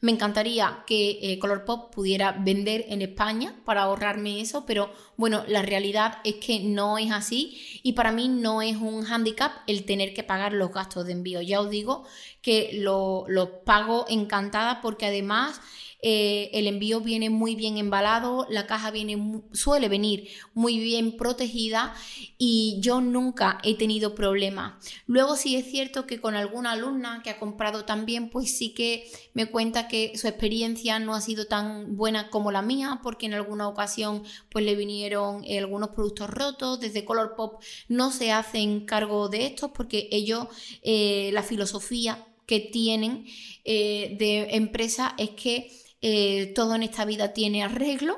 Me 0.02 0.12
encantaría 0.12 0.84
que 0.88 1.20
eh, 1.22 1.40
Colourpop 1.40 1.94
pudiera 1.94 2.32
vender 2.32 2.86
en 2.88 3.02
España 3.02 3.60
para 3.66 3.82
ahorrarme 3.82 4.40
eso, 4.40 4.66
pero 4.66 4.94
bueno, 5.18 5.44
la 5.48 5.62
realidad 5.62 6.20
es 6.24 6.36
que 6.36 6.62
no 6.62 6.98
es 6.98 7.12
así 7.12 7.82
y 7.84 7.94
para 7.94 8.12
mí 8.14 8.30
no 8.30 8.62
es 8.62 8.78
un 8.78 9.06
handicap 9.06 9.52
el 9.68 9.84
tener 9.84 10.14
que 10.14 10.24
pagar 10.24 10.54
los 10.54 10.72
gastos 10.72 11.06
de 11.06 11.14
envío. 11.14 11.42
Ya 11.42 11.60
os 11.60 11.70
digo 11.70 12.06
que 12.42 12.70
lo, 12.76 13.26
lo 13.28 13.64
pago 13.64 14.06
encantada 14.08 14.80
porque 14.82 15.08
además 15.08 15.60
eh, 16.02 16.50
el 16.54 16.68
envío 16.68 17.02
viene 17.02 17.30
muy 17.30 17.56
bien 17.56 17.78
embalado, 17.78 18.48
la 18.50 18.68
caja 18.68 18.90
viene, 18.90 19.42
suele 19.52 19.90
venir 19.90 20.30
muy 20.54 20.80
bien 20.80 21.18
protegida 21.18 21.94
y 22.38 22.78
yo 22.80 23.02
nunca 23.02 23.60
he 23.64 23.76
tenido 23.76 24.16
problemas. 24.16 24.76
Luego 25.08 25.36
sí 25.36 25.58
es 25.58 25.70
cierto 25.70 26.08
que 26.08 26.22
con 26.22 26.36
alguna 26.36 26.72
alumna 26.72 27.22
que 27.22 27.32
ha 27.32 27.38
comprado 27.40 27.84
también, 27.84 28.30
pues 28.30 28.58
sí 28.58 28.74
que 28.74 29.12
me 29.34 29.48
cuenta 29.48 29.90
que 29.90 30.18
su 30.18 30.30
experiencia 30.30 31.00
no 31.00 31.16
ha 31.16 31.22
sido 31.22 31.48
tan 31.48 31.98
buena 31.98 32.30
como 32.30 32.52
la 32.52 32.62
mía, 32.62 33.02
porque 33.04 33.26
en 33.26 33.34
alguna 33.34 33.68
ocasión 33.68 34.24
pues 34.50 34.64
le 34.64 34.76
vinieron 34.76 35.44
eh, 35.44 35.60
algunos 35.60 35.90
productos 35.90 36.30
rotos, 36.30 36.80
desde 36.80 37.04
Color 37.04 37.36
Pop 37.36 37.62
no 37.90 38.12
se 38.12 38.32
hacen 38.32 38.86
cargo 38.86 39.28
de 39.28 39.48
estos 39.48 39.72
porque 39.72 40.08
ellos, 40.12 40.48
eh, 40.82 41.30
la 41.34 41.44
filosofía 41.44 42.26
que 42.46 42.60
tienen 42.62 43.26
de 43.64 44.56
empresa 44.56 45.14
es 45.20 45.30
que 45.32 45.70
eh, 46.02 46.54
todo 46.56 46.76
en 46.76 46.84
esta 46.84 47.06
vida 47.06 47.34
tiene 47.34 47.64
arreglo 47.64 48.18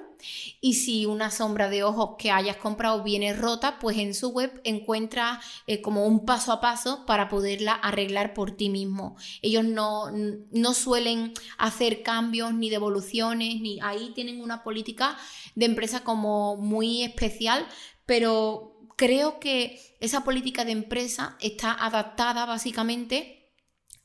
y 0.60 0.76
si 0.76 1.06
una 1.06 1.32
sombra 1.32 1.70
de 1.70 1.84
ojos 1.84 2.12
que 2.18 2.32
hayas 2.32 2.58
comprado 2.58 3.04
viene 3.04 3.34
rota, 3.34 3.80
pues 3.80 3.98
en 3.98 4.14
su 4.14 4.30
web 4.30 4.62
encuentras 4.64 5.44
eh, 5.68 5.82
como 5.82 6.06
un 6.06 6.26
paso 6.26 6.52
a 6.52 6.62
paso 6.62 7.06
para 7.06 7.30
poderla 7.30 7.74
arreglar 7.74 8.34
por 8.34 8.52
ti 8.52 8.70
mismo. 8.70 9.16
Ellos 9.42 9.66
no, 9.66 10.12
no 10.12 10.74
suelen 10.74 11.34
hacer 11.58 12.04
cambios 12.04 12.54
ni 12.54 12.70
devoluciones, 12.70 13.60
ni 13.62 13.80
ahí 13.82 14.12
tienen 14.14 14.42
una 14.42 14.64
política 14.64 15.18
de 15.56 15.66
empresa 15.66 16.04
como 16.04 16.58
muy 16.58 17.04
especial, 17.04 17.66
pero 18.06 18.78
creo 18.96 19.40
que 19.40 19.80
esa 20.00 20.24
política 20.24 20.66
de 20.66 20.74
empresa 20.74 21.38
está 21.40 21.74
adaptada 21.74 22.46
básicamente 22.46 23.52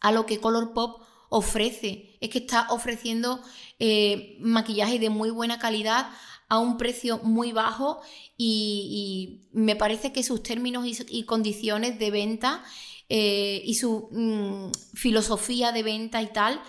a 0.01 0.13
lo 0.13 0.25
que 0.25 0.41
Color 0.41 0.73
Pop 0.73 1.03
ofrece. 1.29 2.17
Es 2.21 2.31
que 2.31 2.39
está 2.39 2.69
ofreciendo 2.71 3.41
eh, 3.79 4.37
maquillaje 4.41 4.99
de 4.99 5.11
muy 5.11 5.31
buena 5.31 5.59
calidad 5.59 6.09
a 6.49 6.59
un 6.59 6.79
precio 6.79 7.19
muy 7.19 7.53
bajo 7.53 8.01
y, 8.37 9.49
me 9.53 9.75
parece 9.75 10.13
que 10.13 10.23
sus 10.23 10.43
términos 10.43 10.87
y, 11.09 11.25
condiciones 11.25 11.99
de 11.99 12.11
venta 12.11 12.63
eh, 13.09 13.63
y 13.65 13.75
su 13.75 14.09
mm, 14.13 14.71
filosofía 14.95 15.73
de 15.73 15.83
venta 15.83 16.23
y 16.23 16.33
tal 16.33 16.61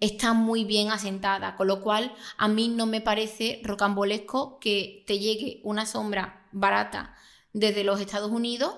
está 0.00 0.34
muy 0.34 0.64
bien 0.64 0.90
asentada, 0.90 1.56
con 1.56 1.66
lo 1.66 1.80
cual 1.80 2.14
a 2.36 2.48
mí 2.48 2.68
no 2.68 2.86
me 2.86 3.00
parece 3.00 3.60
rocambolesco 3.64 4.58
que 4.58 5.04
te 5.06 5.18
llegue 5.18 5.60
una 5.64 5.86
sombra 5.86 6.46
barata 6.52 7.16
desde 7.52 7.84
los 7.84 8.00
Estados 8.00 8.30
Unidos 8.30 8.74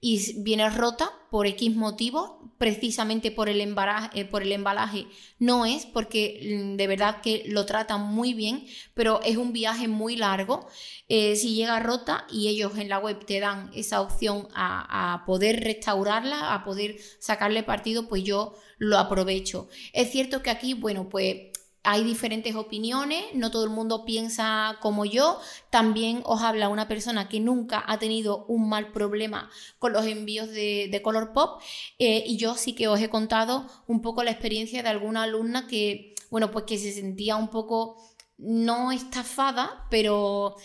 y 0.00 0.40
viene 0.42 0.70
rota 0.70 1.12
por 1.30 1.46
X 1.46 1.76
motivo, 1.76 2.54
precisamente 2.56 3.30
por 3.30 3.48
el, 3.48 3.60
embalaje, 3.60 4.20
eh, 4.20 4.28
embalaje. 4.54 5.06
No 5.38 5.66
es 5.66 5.84
porque 5.84 6.40
mm, 6.42 6.76
de 6.76 6.86
verdad 6.86 7.20
que 7.20 7.44
lo 7.46 7.66
tratan 7.66 8.02
muy 8.02 8.32
bien, 8.32 8.66
pero 8.94 9.20
es 9.22 9.36
un 9.36 9.52
viaje 9.52 9.88
muy 9.88 10.16
largo. 10.16 10.66
Eh, 11.08 11.36
si 11.36 11.54
llega 11.54 11.80
rota 11.80 12.26
y 12.30 12.48
ellos 12.48 12.78
en 12.78 12.88
la 12.88 12.98
web 12.98 13.24
te 13.26 13.40
dan 13.40 13.70
esa 13.74 14.00
opción 14.00 14.48
a, 14.54 15.14
a 15.14 15.24
poder 15.26 15.62
restaurarla, 15.62 16.54
a 16.54 16.64
poder 16.64 16.96
sacarle 17.18 17.62
partido, 17.62 18.08
pues 18.08 18.24
yo 18.24 18.54
lo 18.78 18.98
aprovecho. 18.98 19.68
Es 19.92 20.10
cierto 20.10 20.42
que 20.42 20.50
aquí, 20.50 20.72
bueno, 20.74 21.08
pues 21.10 21.49
hay 21.82 22.04
diferentes 22.04 22.54
opiniones, 22.54 23.24
no 23.34 23.50
todo 23.50 23.64
el 23.64 23.70
mundo 23.70 24.04
piensa 24.04 24.76
como 24.80 25.04
yo. 25.04 25.40
También 25.70 26.22
os 26.24 26.42
habla 26.42 26.68
una 26.68 26.88
persona 26.88 27.28
que 27.28 27.40
nunca 27.40 27.82
ha 27.86 27.98
tenido 27.98 28.44
un 28.46 28.68
mal 28.68 28.92
problema 28.92 29.50
con 29.78 29.92
los 29.92 30.06
envíos 30.06 30.48
de, 30.50 31.00
Color 31.02 31.32
Pop 31.32 31.62
eh, 31.98 32.22
y 32.26 32.36
yo 32.36 32.54
sí 32.54 32.74
que 32.74 32.88
os 32.88 33.00
he 33.00 33.08
contado 33.08 33.66
un 33.86 34.02
poco 34.02 34.22
la 34.22 34.30
experiencia 34.30 34.82
de 34.82 34.90
alguna 34.90 35.22
alumna 35.22 35.66
que, 35.66 36.14
bueno, 36.30 36.50
pues 36.50 36.66
que 36.66 36.76
se 36.78 36.92
sentía 36.92 37.36
un 37.36 37.48
poco 37.48 37.96
no 38.36 38.92
estafada, 38.92 39.86
pero 39.90 40.56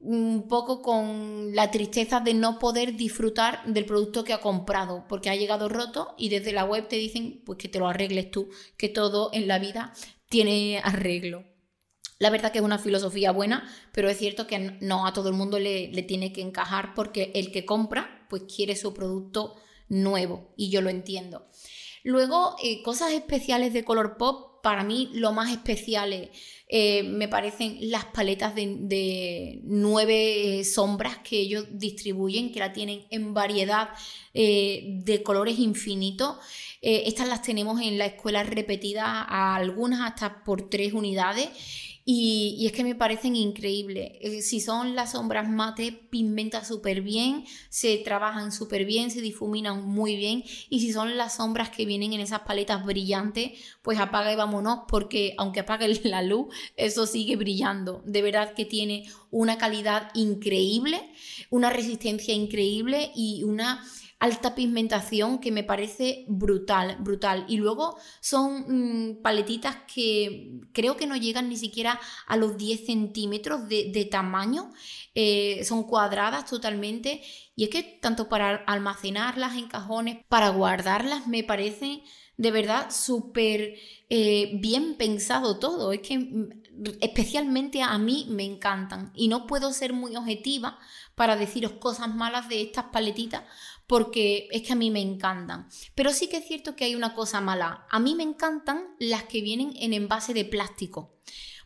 un 0.00 0.46
poco 0.48 0.80
con 0.82 1.54
la 1.54 1.70
tristeza 1.70 2.20
de 2.20 2.34
no 2.34 2.58
poder 2.58 2.96
disfrutar 2.96 3.64
del 3.66 3.84
producto 3.84 4.22
que 4.24 4.32
ha 4.32 4.40
comprado 4.40 5.04
porque 5.08 5.28
ha 5.28 5.36
llegado 5.36 5.68
roto 5.68 6.14
y 6.16 6.28
desde 6.28 6.52
la 6.52 6.64
web 6.64 6.86
te 6.88 6.96
dicen 6.96 7.42
pues 7.44 7.58
que 7.58 7.68
te 7.68 7.78
lo 7.78 7.88
arregles 7.88 8.30
tú, 8.30 8.48
que 8.76 8.88
todo 8.88 9.30
en 9.32 9.48
la 9.48 9.58
vida 9.58 9.92
tiene 10.28 10.80
arreglo. 10.82 11.44
La 12.18 12.30
verdad 12.30 12.50
que 12.50 12.58
es 12.58 12.64
una 12.64 12.78
filosofía 12.78 13.30
buena, 13.30 13.68
pero 13.92 14.08
es 14.08 14.18
cierto 14.18 14.46
que 14.46 14.58
no 14.80 15.06
a 15.06 15.12
todo 15.12 15.28
el 15.28 15.34
mundo 15.34 15.58
le, 15.58 15.88
tiene 16.02 16.32
que 16.32 16.40
encajar 16.40 16.94
porque 16.94 17.30
el 17.34 17.52
que 17.52 17.64
compra 17.64 18.26
pues 18.28 18.42
quiere 18.54 18.74
su 18.76 18.92
producto 18.92 19.54
nuevo 19.88 20.52
y 20.56 20.70
yo 20.70 20.82
lo 20.82 20.90
entiendo. 20.90 21.46
Luego, 22.02 22.56
eh, 22.62 22.82
cosas 22.82 23.12
especiales 23.12 23.72
de 23.72 23.84
color 23.84 24.16
pop, 24.16 24.62
para 24.62 24.82
mí 24.82 25.10
lo 25.12 25.32
más 25.32 25.50
especiales 25.50 26.30
eh, 26.70 27.02
me 27.02 27.28
parecen 27.28 27.78
las 27.80 28.04
paletas 28.04 28.54
de, 28.54 29.60
nueve 29.64 30.62
sombras 30.64 31.18
que 31.18 31.40
ellos 31.40 31.66
distribuyen, 31.70 32.52
que 32.52 32.60
la 32.60 32.74
tienen 32.74 33.06
en 33.10 33.32
variedad 33.32 33.88
eh, 34.34 34.82
de 35.02 35.22
colores 35.22 35.58
infinitos. 35.58 36.36
Eh, 36.82 37.04
estas 37.06 37.26
las 37.26 37.40
tenemos 37.40 37.80
en 37.80 37.96
la 37.96 38.04
escuela 38.04 38.42
repetidas, 38.42 39.06
a 39.06 39.56
algunas 39.56 40.02
hasta 40.02 40.44
por 40.44 40.68
tres 40.68 40.92
unidades. 40.92 41.48
Y, 42.10 42.64
es 42.64 42.72
que 42.72 42.84
me 42.84 42.94
parecen 42.94 43.36
increíbles. 43.36 44.12
Eh, 44.22 44.40
si 44.40 44.60
son 44.60 44.94
las 44.94 45.12
sombras 45.12 45.46
mate, 45.46 45.92
pigmenta 45.92 46.64
súper 46.64 47.02
bien, 47.02 47.44
se 47.68 47.98
trabajan 47.98 48.50
súper 48.50 48.86
bien, 48.86 49.10
se 49.10 49.20
difuminan 49.20 49.84
muy 49.84 50.16
bien. 50.16 50.42
Y 50.70 50.80
si 50.80 50.90
son 50.90 51.18
las 51.18 51.36
sombras 51.36 51.68
que 51.68 51.84
vienen 51.84 52.14
en 52.14 52.20
esas 52.20 52.40
paletas 52.40 52.82
brillantes, 52.86 53.60
pues 53.82 53.98
apaga 53.98 54.32
y 54.32 54.36
vámonos, 54.36 54.84
porque 54.88 55.34
aunque 55.36 55.60
apague 55.60 55.86
la 56.04 56.22
luz, 56.22 56.46
eso 56.76 57.06
sigue 57.06 57.36
brillando. 57.36 58.02
De 58.06 58.22
verdad 58.22 58.54
que 58.54 58.64
tiene 58.64 59.04
una 59.30 59.58
calidad 59.58 60.10
increíble, 60.14 61.12
una 61.50 61.68
resistencia 61.68 62.32
increíble 62.32 63.12
y 63.14 63.42
una 63.42 63.84
alta 64.18 64.54
pigmentación 64.54 65.38
que 65.38 65.52
me 65.52 65.62
parece 65.62 66.24
brutal, 66.28 66.96
brutal. 67.00 67.44
Y 67.48 67.56
luego 67.56 67.96
son 68.20 69.12
mm, 69.12 69.22
paletitas 69.22 69.76
que 69.92 70.60
creo 70.72 70.96
que 70.96 71.06
no 71.06 71.16
llegan 71.16 71.48
ni 71.48 71.56
siquiera 71.56 72.00
a 72.26 72.36
los 72.36 72.56
10 72.56 72.86
centímetros 72.86 73.68
de, 73.68 74.08
tamaño, 74.10 74.72
eh, 75.14 75.64
son 75.64 75.84
cuadradas 75.84 76.46
totalmente. 76.46 77.22
Y 77.54 77.64
es 77.64 77.70
que 77.70 77.82
tanto 77.82 78.28
para 78.28 78.56
almacenarlas 78.56 79.56
en 79.56 79.68
cajones, 79.68 80.18
para 80.28 80.48
guardarlas, 80.50 81.26
me 81.26 81.44
parece 81.44 82.02
de 82.36 82.50
verdad 82.52 82.90
súper 82.90 83.74
eh, 84.08 84.52
bien 84.60 84.94
pensado 84.96 85.58
todo. 85.58 85.92
Es 85.92 86.00
que 86.00 86.18
mm, 86.18 86.48
especialmente 87.00 87.82
a 87.82 87.96
mí 87.98 88.26
me 88.30 88.44
encantan 88.44 89.12
y 89.14 89.28
no 89.28 89.46
puedo 89.46 89.72
ser 89.72 89.92
muy 89.92 90.16
objetiva 90.16 90.78
para 91.14 91.36
deciros 91.36 91.72
cosas 91.72 92.14
malas 92.14 92.48
de 92.48 92.62
estas 92.62 92.86
paletitas 92.86 93.42
porque 93.86 94.48
es 94.50 94.62
que 94.62 94.74
a 94.74 94.76
mí 94.76 94.90
me 94.90 95.00
encantan. 95.00 95.68
Pero 95.94 96.12
sí 96.12 96.28
que 96.28 96.36
es 96.36 96.46
cierto 96.46 96.76
que 96.76 96.84
hay 96.84 96.94
una 96.94 97.14
cosa 97.14 97.40
mala. 97.40 97.86
A 97.90 97.98
mí 97.98 98.14
me 98.14 98.22
encantan 98.22 98.94
las 98.98 99.24
que 99.24 99.40
vienen 99.40 99.72
en 99.76 99.94
envase 99.94 100.34
de 100.34 100.44
plástico. 100.44 101.16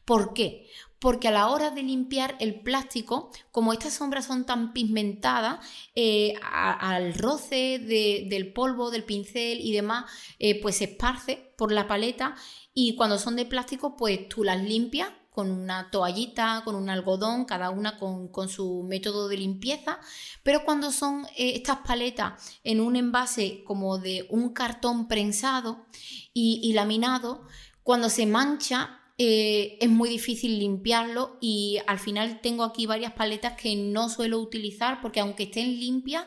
¿Por 0.05 0.33
qué? 0.33 0.69
Porque 1.03 1.27
a 1.27 1.33
la 1.33 1.49
hora 1.49 1.71
de 1.71 1.83
limpiar 1.83 2.37
el 2.39 2.61
plástico, 2.61 3.33
como 3.51 3.73
estas 3.73 3.95
sombras 3.95 4.27
son 4.27 4.47
tan 4.47 4.73
pigmentadas, 4.73 5.59
eh, 5.97 6.35
al 6.41 7.15
roce 7.15 7.81
del 7.81 8.53
polvo, 8.53 8.93
del 8.93 9.03
pincel 9.03 9.61
y 9.61 9.73
demás, 9.73 10.05
eh, 10.39 10.63
pues 10.63 10.77
se 10.77 10.85
esparce 10.85 11.53
por 11.59 11.73
la 11.73 11.89
paleta 11.89 12.37
y 12.73 12.95
cuando 12.95 13.19
son 13.19 13.35
de 13.35 13.47
plástico, 13.47 13.97
pues 13.97 14.29
tú 14.29 14.45
las 14.45 14.63
limpias 14.63 15.09
con 15.33 15.51
una 15.51 15.91
toallita, 15.91 16.63
con 16.65 16.77
un 16.77 16.89
algodón, 16.89 17.47
cada 17.47 17.71
una 17.71 17.99
con, 17.99 18.49
su 18.49 18.85
método 18.87 19.29
de 19.29 19.39
limpieza, 19.39 19.99
pero 20.43 20.63
cuando 20.65 20.93
son 20.93 21.27
eh, 21.37 21.55
estas 21.57 21.79
paletas 21.79 22.61
en 22.63 22.81
un 22.81 22.95
envase 22.97 23.65
como 23.65 23.99
de 23.99 24.27
un 24.31 24.53
cartón 24.53 25.09
prensado 25.09 25.87
y, 26.33 26.73
laminado, 26.75 27.47
cuando 27.83 28.09
se 28.09 28.27
mancha 28.27 29.01
eh, 29.19 29.77
es 29.81 29.89
muy 29.91 30.09
difícil 30.09 30.59
limpiarlo 30.59 31.37
y 31.41 31.79
al 31.87 31.99
final 31.99 32.41
tengo 32.41 32.65
aquí 32.65 32.87
varias 32.87 33.13
paletas 33.13 33.55
que 33.61 33.77
no 33.77 34.09
suelo 34.09 34.39
utilizar 34.39 35.01
porque 35.01 35.21
aunque 35.21 35.45
estén 35.45 35.79
limpias, 35.79 36.25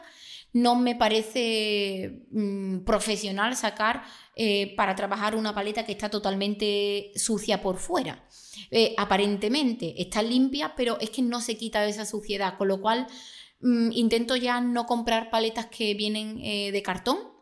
no 0.54 0.76
me 0.76 0.96
parece 0.96 2.26
mm, 2.32 2.80
profesional 2.86 3.56
sacar 3.56 4.04
eh, 4.36 4.74
para 4.76 4.96
trabajar 4.96 5.36
una 5.36 5.54
paleta 5.54 5.86
que 5.86 5.92
está 5.92 6.10
totalmente 6.10 7.12
sucia 7.16 7.62
por 7.62 7.78
fuera. 7.78 8.24
Eh, 8.72 8.94
aparentemente 8.98 10.02
está 10.02 10.22
limpia, 10.22 10.74
pero 10.78 11.00
es 11.00 11.10
que 11.10 11.22
no 11.22 11.42
se 11.42 11.58
quita 11.58 11.86
esa 11.86 12.06
suciedad, 12.06 12.58
con 12.58 12.70
lo 12.70 12.80
cual 12.80 13.08
mm, 13.62 13.92
intento 13.94 14.36
ya 14.36 14.62
no 14.62 14.86
comprar 14.86 15.30
paletas 15.30 15.66
que 15.66 15.94
vienen 15.96 16.38
de 16.38 16.82
cartón 16.84 17.35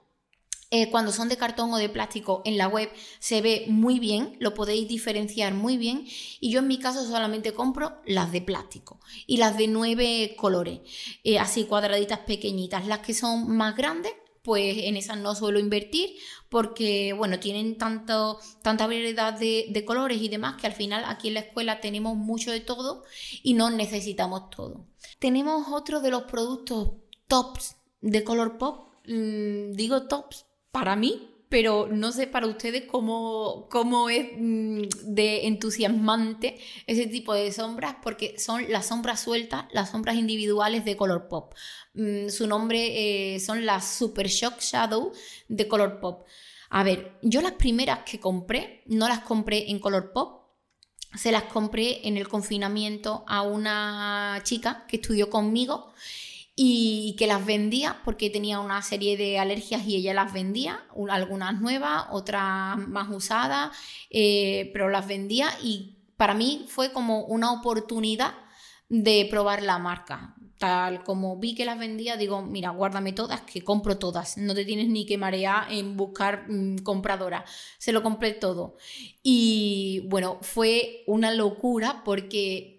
eh, 0.75 0.89
cuando 0.89 1.11
son 1.11 1.29
de 1.29 1.37
cartón 1.37 1.71
o 1.71 1.77
de 1.77 1.87
plástico 1.87 2.41
en 2.45 2.57
la 2.57 2.67
web 2.67 2.89
se 3.19 3.43
ve 3.43 3.65
muy 3.67 3.99
bien, 3.99 4.35
lo 4.39 4.55
podéis 4.55 4.87
diferenciar 4.87 5.53
muy 5.53 5.77
bien 5.77 6.07
y 6.39 6.49
yo 6.49 6.61
en 6.61 6.67
mi 6.67 6.79
caso 6.79 7.05
solamente 7.05 7.53
compro 7.53 8.01
las 8.07 8.31
de 8.31 8.41
plástico 8.41 8.99
y 9.27 9.37
las 9.37 9.55
de 9.55 9.67
nueve 9.67 10.33
colores, 10.35 10.79
eh, 11.23 11.37
así 11.37 11.65
cuadraditas 11.65 12.21
pequeñitas, 12.21 12.87
las 12.87 12.99
que 13.01 13.13
son 13.13 13.55
más 13.55 13.75
grandes 13.75 14.13
pues 14.41 14.79
en 14.79 14.97
esas 14.97 15.19
no 15.19 15.35
suelo 15.35 15.59
invertir 15.59 16.15
porque, 16.49 17.13
bueno, 17.13 17.39
tienen 17.39 17.77
tanto, 17.77 18.39
tanta 18.63 18.87
variedad 18.87 19.37
de, 19.37 19.83
colores 19.85 20.23
y 20.23 20.27
demás 20.27 20.59
que 20.59 20.65
al 20.65 20.73
final 20.73 21.03
aquí 21.05 21.27
en 21.27 21.35
la 21.35 21.41
escuela 21.41 21.81
tenemos 21.81 22.17
mucho 22.17 22.51
de 22.51 22.61
todo 22.61 23.03
y 23.43 23.53
no 23.53 23.69
necesitamos 23.69 24.49
todo. 24.49 24.87
Tenemos 25.19 25.67
otro 25.69 26.01
de 26.01 26.09
los 26.09 26.23
productos 26.23 26.93
tops 27.27 27.75
de 28.01 28.23
Color 28.23 28.57
Pop, 28.57 28.89
mm, 29.05 29.73
digo 29.73 30.07
tops 30.07 30.47
para 30.73 30.95
mí, 30.95 31.29
pero 31.49 31.87
no 31.87 32.11
sé 32.11 32.25
para 32.25 32.47
ustedes 32.47 32.85
cómo, 32.85 33.67
cómo 33.69 34.09
es 34.09 34.27
mm, 34.35 34.81
de 35.03 35.45
entusiasmante 35.45 36.59
ese 36.87 37.05
tipo 37.05 37.31
de 37.35 37.51
sombras, 37.51 37.97
porque 38.01 38.39
son 38.39 38.71
las 38.71 38.87
sombras 38.87 39.21
sueltas, 39.21 39.65
las 39.71 39.91
sombras 39.91 40.15
individuales 40.15 40.83
de 40.83 40.97
Color 40.97 41.27
Pop. 41.27 41.53
Mm, 41.93 42.29
su 42.29 42.47
nombre 42.47 43.35
eh, 43.35 43.39
son 43.39 43.67
las 43.67 43.87
Super 43.87 44.27
Shock 44.27 44.61
Shadow 44.61 45.11
de 45.47 45.67
Color 45.67 45.99
Pop. 45.99 46.25
A 46.71 46.83
ver, 46.83 47.19
yo 47.21 47.41
las 47.41 47.51
primeras 47.51 47.99
que 47.99 48.19
compré, 48.19 48.81
no 48.87 49.07
las 49.07 49.19
compré 49.19 49.69
en 49.69 49.77
Color 49.77 50.11
Pop, 50.11 50.47
se 51.13 51.31
las 51.31 51.43
compré 51.43 52.07
en 52.07 52.17
el 52.17 52.27
confinamiento 52.27 53.23
a 53.27 53.43
una 53.43 54.41
chica 54.43 54.87
que 54.87 54.95
estudió 54.95 55.29
conmigo 55.29 55.93
y 56.55 57.15
que 57.17 57.25
las 57.25 57.45
vendía 57.45 58.01
porque 58.05 58.29
tenía 58.29 58.59
una 58.59 58.81
serie 58.81 59.17
de 59.17 59.39
alergias 59.39 59.85
y 59.87 59.95
ella 59.95 60.13
las 60.13 60.33
vendía, 60.33 60.83
algunas 61.09 61.59
nuevas, 61.59 62.05
otras 62.11 62.77
más 62.77 63.09
usadas, 63.09 63.75
eh, 64.09 64.69
pero 64.73 64.89
las 64.89 65.07
vendía 65.07 65.49
y 65.63 65.97
para 66.17 66.35
mí 66.35 66.65
fue 66.67 66.93
como 66.93 67.25
una 67.25 67.51
oportunidad 67.51 68.33
de 68.89 69.27
probar 69.29 69.63
la 69.63 69.79
marca. 69.79 70.35
Tal 70.59 71.03
como 71.03 71.37
vi 71.37 71.55
que 71.55 71.65
las 71.65 71.77
vendía, 71.77 72.15
digo, 72.15 72.41
mira, 72.41 72.69
guárdame 72.69 73.11
todas, 73.11 73.41
que 73.41 73.63
compro 73.63 73.97
todas. 73.97 74.37
No 74.37 74.53
te 74.53 74.63
tienes 74.63 74.87
ni 74.87 75.05
que 75.05 75.17
marear 75.17 75.69
en 75.71 75.97
buscar 75.97 76.45
mm, 76.47 76.77
compradora. 76.77 77.43
Se 77.79 77.91
lo 77.91 78.03
compré 78.03 78.33
todo. 78.33 78.77
Y 79.21 80.03
bueno, 80.05 80.37
fue 80.41 81.03
una 81.07 81.31
locura 81.31 82.03
porque 82.05 82.72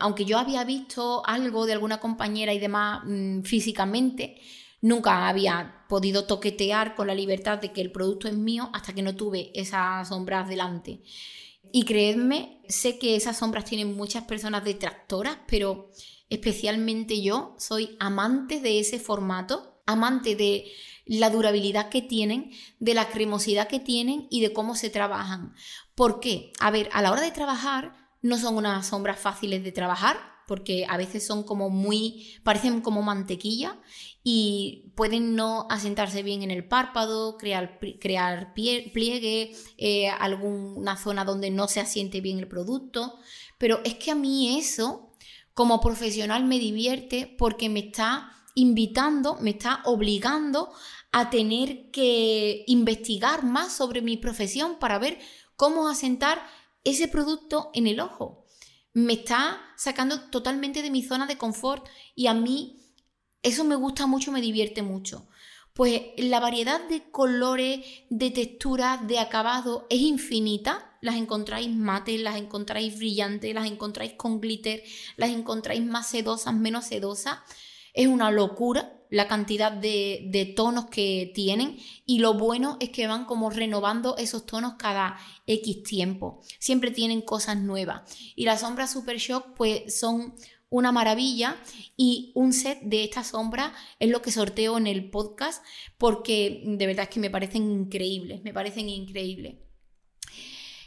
aunque 0.00 0.24
yo 0.24 0.38
había 0.38 0.64
visto 0.64 1.24
algo 1.26 1.66
de 1.66 1.72
alguna 1.74 2.00
compañera 2.00 2.52
y 2.52 2.58
demás 2.58 3.02
mm, 3.04 3.42
físicamente, 3.42 4.40
nunca 4.80 5.28
había 5.28 5.84
podido 5.88 6.24
toquetear 6.24 6.94
con 6.94 7.06
la 7.06 7.14
libertad 7.14 7.58
de 7.58 7.72
que 7.72 7.80
el 7.80 7.92
producto 7.92 8.28
es 8.28 8.34
mío 8.34 8.70
hasta 8.72 8.92
que 8.92 9.02
no 9.02 9.14
tuve 9.14 9.50
esas 9.54 10.08
sombras 10.08 10.48
delante. 10.48 11.02
Y 11.72 11.84
creedme, 11.84 12.60
sé 12.68 12.98
que 12.98 13.16
esas 13.16 13.38
sombras 13.38 13.64
tienen 13.64 13.96
muchas 13.96 14.24
personas 14.24 14.64
detractoras, 14.64 15.38
pero 15.48 15.90
especialmente 16.28 17.22
yo 17.22 17.56
soy 17.58 17.96
amante 17.98 18.60
de 18.60 18.78
ese 18.78 18.98
formato, 18.98 19.80
amante 19.86 20.36
de 20.36 20.70
la 21.06 21.30
durabilidad 21.30 21.88
que 21.88 22.02
tienen, 22.02 22.50
de 22.78 22.94
la 22.94 23.08
cremosidad 23.08 23.68
que 23.68 23.80
tienen 23.80 24.26
y 24.30 24.40
de 24.40 24.52
cómo 24.52 24.74
se 24.74 24.90
trabajan. 24.90 25.54
¿Por 25.94 26.20
qué? 26.20 26.52
A 26.60 26.70
ver, 26.70 26.88
a 26.92 27.02
la 27.02 27.12
hora 27.12 27.22
de 27.22 27.30
trabajar, 27.30 28.03
no 28.24 28.38
son 28.38 28.56
unas 28.56 28.86
sombras 28.86 29.20
fáciles 29.20 29.62
de 29.62 29.70
trabajar 29.70 30.16
porque 30.46 30.86
a 30.88 30.96
veces 30.96 31.26
son 31.26 31.42
como 31.42 31.68
muy, 31.68 32.38
parecen 32.42 32.80
como 32.80 33.02
mantequilla 33.02 33.78
y 34.22 34.92
pueden 34.96 35.36
no 35.36 35.66
asentarse 35.68 36.22
bien 36.22 36.42
en 36.42 36.50
el 36.50 36.66
párpado, 36.66 37.36
crear, 37.36 37.78
crear 38.00 38.54
pliegue, 38.54 39.54
eh, 39.76 40.08
alguna 40.08 40.96
zona 40.96 41.26
donde 41.26 41.50
no 41.50 41.68
se 41.68 41.80
asiente 41.80 42.22
bien 42.22 42.38
el 42.38 42.48
producto. 42.48 43.18
Pero 43.58 43.80
es 43.84 43.96
que 43.96 44.12
a 44.12 44.14
mí 44.14 44.58
eso, 44.58 45.12
como 45.52 45.82
profesional, 45.82 46.44
me 46.44 46.58
divierte 46.58 47.34
porque 47.38 47.68
me 47.68 47.80
está 47.80 48.30
invitando, 48.54 49.36
me 49.40 49.50
está 49.50 49.82
obligando 49.84 50.72
a 51.12 51.28
tener 51.28 51.90
que 51.90 52.64
investigar 52.68 53.44
más 53.44 53.76
sobre 53.76 54.00
mi 54.00 54.16
profesión 54.16 54.78
para 54.78 54.98
ver 54.98 55.18
cómo 55.56 55.88
asentar 55.88 56.42
ese 56.84 57.08
producto 57.08 57.70
en 57.74 57.86
el 57.86 58.00
ojo. 58.00 58.46
Me 58.92 59.14
está 59.14 59.60
sacando 59.76 60.20
totalmente 60.30 60.82
de 60.82 60.90
mi 60.90 61.02
zona 61.02 61.26
de 61.26 61.38
confort 61.38 61.86
y 62.14 62.28
a 62.28 62.34
mí 62.34 62.78
eso 63.42 63.64
me 63.64 63.76
gusta 63.76 64.06
mucho, 64.06 64.30
me 64.32 64.40
divierte 64.40 64.82
mucho. 64.82 65.26
Pues 65.74 66.02
la 66.16 66.38
variedad 66.38 66.80
de 66.88 67.10
colores, 67.10 67.84
de 68.08 68.30
texturas, 68.30 69.06
de 69.08 69.18
acabado 69.18 69.86
es 69.90 70.00
infinita. 70.00 70.96
Las 71.00 71.16
encontráis 71.16 71.68
mates, 71.68 72.20
las 72.20 72.36
encontráis 72.36 72.96
brillantes, 72.96 73.52
las 73.52 73.66
encontráis 73.66 74.12
con 74.12 74.40
glitter, 74.40 74.84
las 75.16 75.30
encontráis 75.30 75.84
más 75.84 76.08
sedosas, 76.08 76.54
menos 76.54 76.86
sedosas. 76.86 77.40
Es 77.94 78.06
una 78.06 78.30
locura 78.30 78.94
la 79.14 79.28
cantidad 79.28 79.70
de, 79.70 80.52
tonos 80.56 80.86
que 80.86 81.30
tienen 81.34 81.78
y 82.04 82.18
lo 82.18 82.34
bueno 82.34 82.76
es 82.80 82.90
que 82.90 83.06
van 83.06 83.26
como 83.26 83.48
renovando 83.48 84.16
esos 84.16 84.44
tonos 84.44 84.74
cada 84.74 85.16
X 85.46 85.84
tiempo. 85.84 86.42
Siempre 86.58 86.90
tienen 86.90 87.22
cosas 87.22 87.56
nuevas. 87.56 88.02
Y 88.34 88.44
las 88.44 88.60
sombras 88.60 88.92
Super 88.92 89.18
Shock 89.18 89.54
pues 89.56 89.98
son 89.98 90.34
una 90.68 90.90
maravilla 90.90 91.56
y 91.96 92.32
un 92.34 92.52
set 92.52 92.80
de 92.82 93.04
estas 93.04 93.28
sombras 93.28 93.70
es 94.00 94.10
lo 94.10 94.20
que 94.20 94.32
sorteo 94.32 94.76
en 94.78 94.88
el 94.88 95.10
podcast 95.10 95.64
porque 95.96 96.64
de 96.66 96.86
verdad 96.86 97.04
es 97.04 97.10
que 97.10 97.20
me 97.20 97.30
parecen 97.30 97.70
increíbles, 97.70 98.42
me 98.42 98.52
parecen 98.52 98.88
increíbles. 98.88 99.63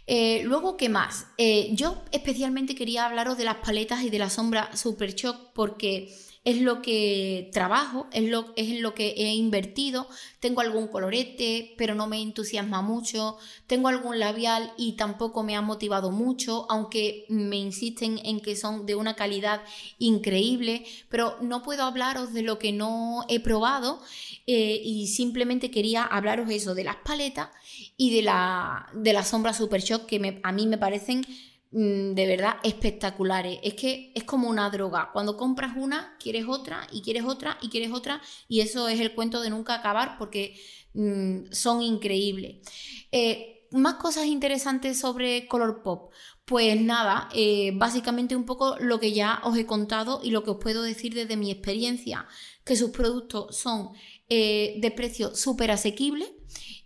Eh, 0.10 0.42
luego, 0.46 0.78
¿qué 0.78 0.88
más? 0.88 1.28
Eh, 1.38 1.70
yo 1.74 2.02
especialmente 2.12 2.76
quería 2.76 3.06
hablaros 3.06 3.38
de 3.38 3.44
las 3.44 3.58
paletas 3.58 4.04
y 4.04 4.10
de 4.10 4.20
la 4.20 4.30
sombra 4.30 4.76
Super 4.76 5.14
Shock 5.14 5.52
porque 5.54 6.16
es 6.46 6.62
lo 6.62 6.82
que 6.82 7.50
trabajo, 7.52 8.08
es, 8.14 8.30
lo, 8.30 8.54
es 8.56 8.70
en 8.70 8.82
lo 8.82 8.94
que 8.94 9.10
he 9.18 9.34
invertido, 9.34 10.08
tengo 10.40 10.62
algún 10.62 10.88
colorete, 10.88 11.76
pero 11.78 11.94
no 11.94 12.08
me 12.08 12.22
entusiasma 12.22 12.82
mucho, 12.82 13.36
tengo 13.68 13.90
algún 13.90 14.18
labial 14.18 14.72
y 14.78 14.94
tampoco 14.94 15.44
me 15.44 15.58
ha 15.58 15.62
motivado 15.62 16.10
mucho, 16.10 16.66
aunque 16.70 17.26
me 17.28 17.58
insisten 17.58 18.22
en 18.24 18.40
que 18.40 18.56
son 18.56 18.86
de 18.86 18.96
una 18.96 19.18
calidad 19.18 19.62
increíble, 20.00 20.86
pero 21.10 21.36
no 21.42 21.64
puedo 21.64 21.84
hablaros 21.84 22.32
de 22.32 22.44
lo 22.44 22.60
que 22.60 22.72
no 22.72 23.26
he 23.28 23.42
probado 23.42 24.02
eh, 24.48 24.82
y 24.84 25.08
simplemente 25.08 25.70
quería 25.70 26.04
hablaros 26.04 26.50
eso, 26.50 26.74
de 26.74 26.86
las 26.86 26.96
paletas 26.98 27.50
y 27.96 28.16
de 28.16 28.24
la, 28.24 28.88
de 28.94 29.24
sombra 29.24 29.54
Super 29.54 29.82
Shock 29.82 30.06
que 30.08 30.40
a 30.42 30.52
mí 30.52 30.66
me 30.66 30.78
parecen 30.78 31.24
Mm, 31.72 32.14
de 32.16 32.28
verdad 32.28 32.56
espectaculares. 32.64 33.60
Es 33.62 33.74
que 33.74 34.12
es 34.16 34.24
como 34.24 34.50
una 34.50 34.70
droga. 34.70 35.10
Cuando 35.12 35.36
compras 35.38 35.74
una, 35.76 36.16
quieres 36.20 36.46
otra 36.48 36.88
y 36.92 37.02
quieres 37.02 37.24
otra 37.26 37.58
y 37.62 37.70
quieres 37.70 37.92
otra 37.92 38.22
y 38.48 38.62
eso 38.62 38.88
es 38.88 39.00
el 39.00 39.14
cuento 39.14 39.42
de 39.42 39.50
nunca 39.50 39.76
acabar 39.76 40.18
porque 40.18 40.56
mm, 40.94 41.52
son 41.52 41.82
increíbles. 41.82 42.66
Eh, 43.12 43.68
más 43.72 43.96
cosas 43.96 44.26
interesantes 44.28 45.00
sobre 45.00 45.48
Color 45.48 45.84
Pop. 45.84 46.14
Pues 46.48 46.80
nada, 46.80 47.28
eh, 47.36 47.74
básicamente 47.76 48.34
un 48.34 48.46
poco 48.46 48.78
lo 48.80 49.02
que 49.02 49.12
ya 49.12 49.42
os 49.44 49.58
he 49.58 49.66
contado 49.66 50.22
y 50.24 50.32
lo 50.32 50.46
que 50.46 50.52
os 50.52 50.58
puedo 50.62 50.82
decir 50.82 51.14
desde 51.14 51.36
mi 51.36 51.52
experiencia, 51.52 52.26
que 52.64 52.78
sus 52.78 52.92
productos 52.92 53.58
son 53.58 53.90
eh, 54.30 54.76
de 54.80 54.92
precio 54.92 55.36
súper 55.36 55.72
asequible 55.72 56.26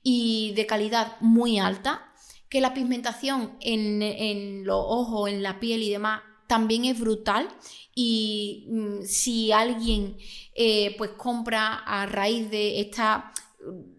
y 0.02 0.54
de 0.56 0.65
calidad 0.65 1.15
muy 1.21 1.60
alta 1.60 2.12
que 2.50 2.60
la 2.60 2.74
pigmentación 2.74 3.56
en, 3.62 4.65
los 4.65 4.84
ojos, 4.84 5.30
en 5.30 5.43
la 5.43 5.60
piel 5.60 5.84
y 5.84 5.91
demás 5.91 6.24
también 6.47 6.86
es 6.86 7.00
brutal 7.00 7.47
y 7.93 8.65
mm, 8.67 9.04
si 9.04 9.52
alguien 9.52 10.17
eh, 10.56 10.95
pues 10.97 11.12
compra 11.12 11.76
a 11.76 12.08
raíz 12.08 12.50
de 12.50 12.82
esta 12.82 13.32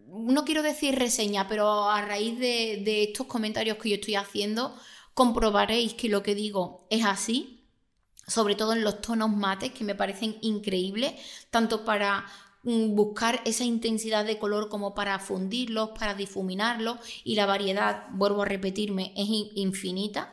no 0.08 0.44
quiero 0.44 0.62
decir 0.62 0.96
reseña 0.96 1.46
pero 1.46 1.88
a 1.88 2.02
raíz 2.02 2.36
de, 2.40 3.04
estos 3.04 3.28
comentarios 3.28 3.76
que 3.78 3.90
yo 3.90 3.94
estoy 3.94 4.16
haciendo 4.16 4.74
comprobaréis 5.14 5.94
que 5.94 6.08
lo 6.08 6.22
que 6.22 6.34
digo 6.34 6.86
es 6.90 7.04
así, 7.04 7.66
sobre 8.26 8.54
todo 8.54 8.72
en 8.72 8.84
los 8.84 9.00
tonos 9.00 9.30
mates 9.30 9.72
que 9.72 9.84
me 9.84 9.94
parecen 9.94 10.36
increíbles, 10.40 11.14
tanto 11.50 11.84
para 11.84 12.26
mm, 12.62 12.94
buscar 12.94 13.40
esa 13.44 13.64
intensidad 13.64 14.24
de 14.24 14.38
color 14.38 14.68
como 14.68 14.94
para 14.94 15.18
fundirlos, 15.18 15.90
para 15.90 16.14
difuminarlos 16.14 16.98
y 17.24 17.34
la 17.34 17.46
variedad, 17.46 18.06
vuelvo 18.12 18.42
a 18.42 18.46
repetirme, 18.46 19.12
es 19.16 19.28
infinita. 19.54 20.32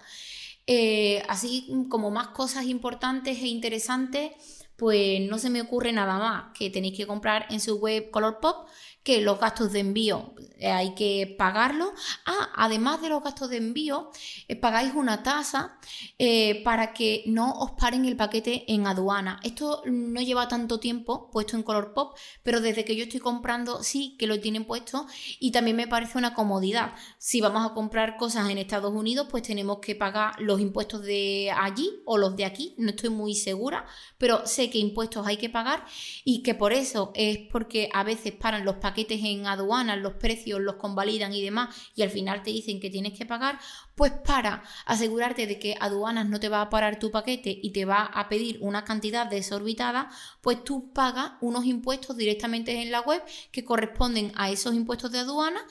Eh, 0.68 1.24
así 1.28 1.68
como 1.90 2.12
más 2.12 2.28
cosas 2.28 2.66
importantes 2.66 3.40
e 3.40 3.48
interesantes, 3.48 4.34
pues 4.80 5.20
no 5.22 5.38
se 5.40 5.50
me 5.50 5.62
ocurre 5.62 5.92
nada 5.92 6.18
más 6.18 6.58
que 6.58 6.70
tenéis 6.70 6.96
que 6.96 7.06
comprar 7.08 7.48
en 7.50 7.60
su 7.60 7.78
web 7.78 8.10
Colourpop 8.12 8.70
los 9.18 9.40
gastos 9.40 9.72
de 9.74 9.80
envío 9.80 10.34
eh, 10.60 10.70
hay 10.70 10.94
que 10.94 11.36
pagarlos. 11.38 11.90
Ah, 12.26 12.50
además 12.56 13.02
de 13.02 13.10
los 13.10 13.24
gastos 13.24 13.50
de 13.50 13.58
envío, 13.58 14.12
eh, 14.48 14.56
pagáis 14.58 14.94
una 14.94 15.24
tasa 15.24 15.80
eh, 16.18 16.62
para 16.64 16.94
que 16.94 17.24
no 17.28 17.54
os 17.54 17.72
paren 17.72 18.04
el 18.06 18.18
paquete 18.18 18.66
en 18.72 18.86
aduana. 18.86 19.40
Esto 19.44 19.82
no 19.86 20.22
lleva 20.22 20.50
tanto 20.50 20.80
tiempo 20.80 21.30
puesto 21.32 21.56
en 21.56 21.64
Color 21.64 21.94
Pop, 21.94 22.18
pero 22.44 22.60
desde 22.60 22.84
que 22.84 22.98
yo 22.98 23.04
estoy 23.04 23.22
comprando 23.22 23.84
sí 23.84 24.18
que 24.20 24.28
lo 24.28 24.40
tienen 24.42 24.66
puesto 24.66 25.08
y 25.40 25.52
también 25.52 25.78
me 25.78 25.88
parece 25.88 26.18
una 26.18 26.34
comodidad. 26.34 26.94
Si 27.18 27.40
vamos 27.40 27.66
a 27.66 27.74
comprar 27.74 28.18
cosas 28.18 28.50
en 28.50 28.58
Estados 28.58 28.94
Unidos, 28.94 29.28
pues 29.32 29.44
tenemos 29.44 29.80
que 29.80 29.96
pagar 29.96 30.40
los 30.42 30.60
impuestos 30.60 31.04
de 31.04 31.54
allí 31.56 32.02
o 32.06 32.18
los 32.18 32.36
de 32.36 32.44
aquí. 32.44 32.76
No 32.78 32.90
estoy 32.90 33.10
muy 33.10 33.34
segura, 33.34 33.86
pero 34.18 34.46
sé 34.46 34.70
que 34.70 34.78
impuestos 34.78 35.26
hay 35.26 35.38
que 35.38 35.50
pagar 35.50 35.86
y 36.26 36.44
que 36.44 36.54
por 36.54 36.74
eso 36.74 37.12
es 37.16 37.40
porque 37.50 37.90
a 37.94 38.04
veces 38.04 38.34
paran 38.34 38.66
los 38.66 38.76
paquetes 38.76 38.99
paquetes 39.00 39.24
en 39.24 39.48
aduanas, 39.48 39.98
los 40.00 40.14
precios 40.14 40.60
los 40.60 40.76
convalidan 40.76 41.34
y 41.34 41.42
demás, 41.42 41.74
y 41.96 42.02
al 42.02 42.10
final 42.10 42.44
te 42.44 42.52
dicen 42.52 42.80
que 42.80 42.90
tienes 42.90 43.18
que 43.18 43.26
pagar, 43.26 43.58
pues 43.96 44.12
para 44.12 44.64
asegurarte 44.86 45.48
de 45.48 45.58
que 45.58 45.76
aduanas 45.80 46.28
no 46.28 46.40
te 46.40 46.50
va 46.50 46.62
a 46.62 46.70
parar 46.70 47.00
tu 47.00 47.12
paquete 47.12 47.58
y 47.62 47.72
te 47.72 47.86
va 47.86 48.04
a 48.04 48.28
pedir 48.28 48.58
una 48.62 48.84
cantidad 48.84 49.28
desorbitada, 49.28 50.10
pues 50.42 50.64
tú 50.64 50.92
pagas 50.92 51.32
unos 51.40 51.66
impuestos 51.66 52.18
directamente 52.18 52.82
en 52.82 52.92
la 52.92 53.02
web 53.02 53.24
que 53.52 53.64
corresponden 53.64 54.34
a 54.36 54.50
esos 54.50 54.74
impuestos 54.76 55.12
de 55.12 55.20
aduana 55.20 55.62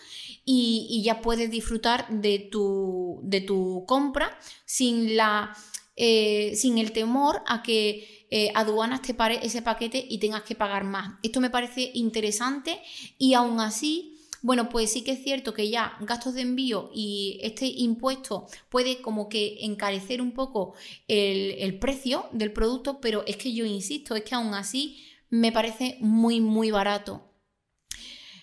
y, 0.45 1.03
ya 1.05 1.21
puedes 1.21 1.51
disfrutar 1.51 2.07
de 2.09 2.49
tu, 2.51 3.21
de 3.23 3.41
tu 3.43 3.85
compra 3.87 4.39
sin 4.65 5.17
la... 5.17 5.55
Eh, 6.01 6.55
sin 6.55 6.79
el 6.79 6.93
temor 6.93 7.43
a 7.45 7.61
que 7.65 8.27
eh, 8.31 8.53
aduanas 8.55 9.03
te 9.03 9.15
pare 9.15 9.41
ese 9.43 9.63
paquete 9.63 10.07
y 10.09 10.19
tengas 10.19 10.43
que 10.43 10.55
pagar 10.55 10.85
más. 10.85 11.19
Esto 11.25 11.41
me 11.41 11.51
parece 11.51 11.91
interesante 11.93 12.81
y 13.19 13.35
aún 13.35 13.61
así... 13.61 14.15
Bueno, 14.41 14.69
pues 14.69 14.93
sí 14.93 15.03
que 15.03 15.11
es 15.11 15.25
cierto 15.25 15.53
que 15.53 15.69
ya 15.69 15.97
gastos 16.01 16.35
de 16.35 16.43
envío 16.43 16.93
y 16.95 17.41
este 17.43 17.67
impuesto 17.67 18.47
puede 18.69 19.03
como 19.03 19.29
que 19.29 19.65
encarecer 19.65 20.23
un 20.23 20.31
poco 20.31 20.75
el, 21.09 21.57
el, 21.59 21.81
precio 21.81 22.27
del 22.31 22.53
producto, 22.53 23.01
pero 23.01 23.25
es 23.27 23.37
que 23.37 23.53
yo 23.53 23.65
insisto, 23.65 24.15
es 24.15 24.23
que 24.23 24.37
aún 24.37 24.55
así 24.55 25.05
me 25.29 25.51
parece 25.51 25.97
muy, 25.99 26.41
muy 26.41 26.71
barato. 26.71 27.33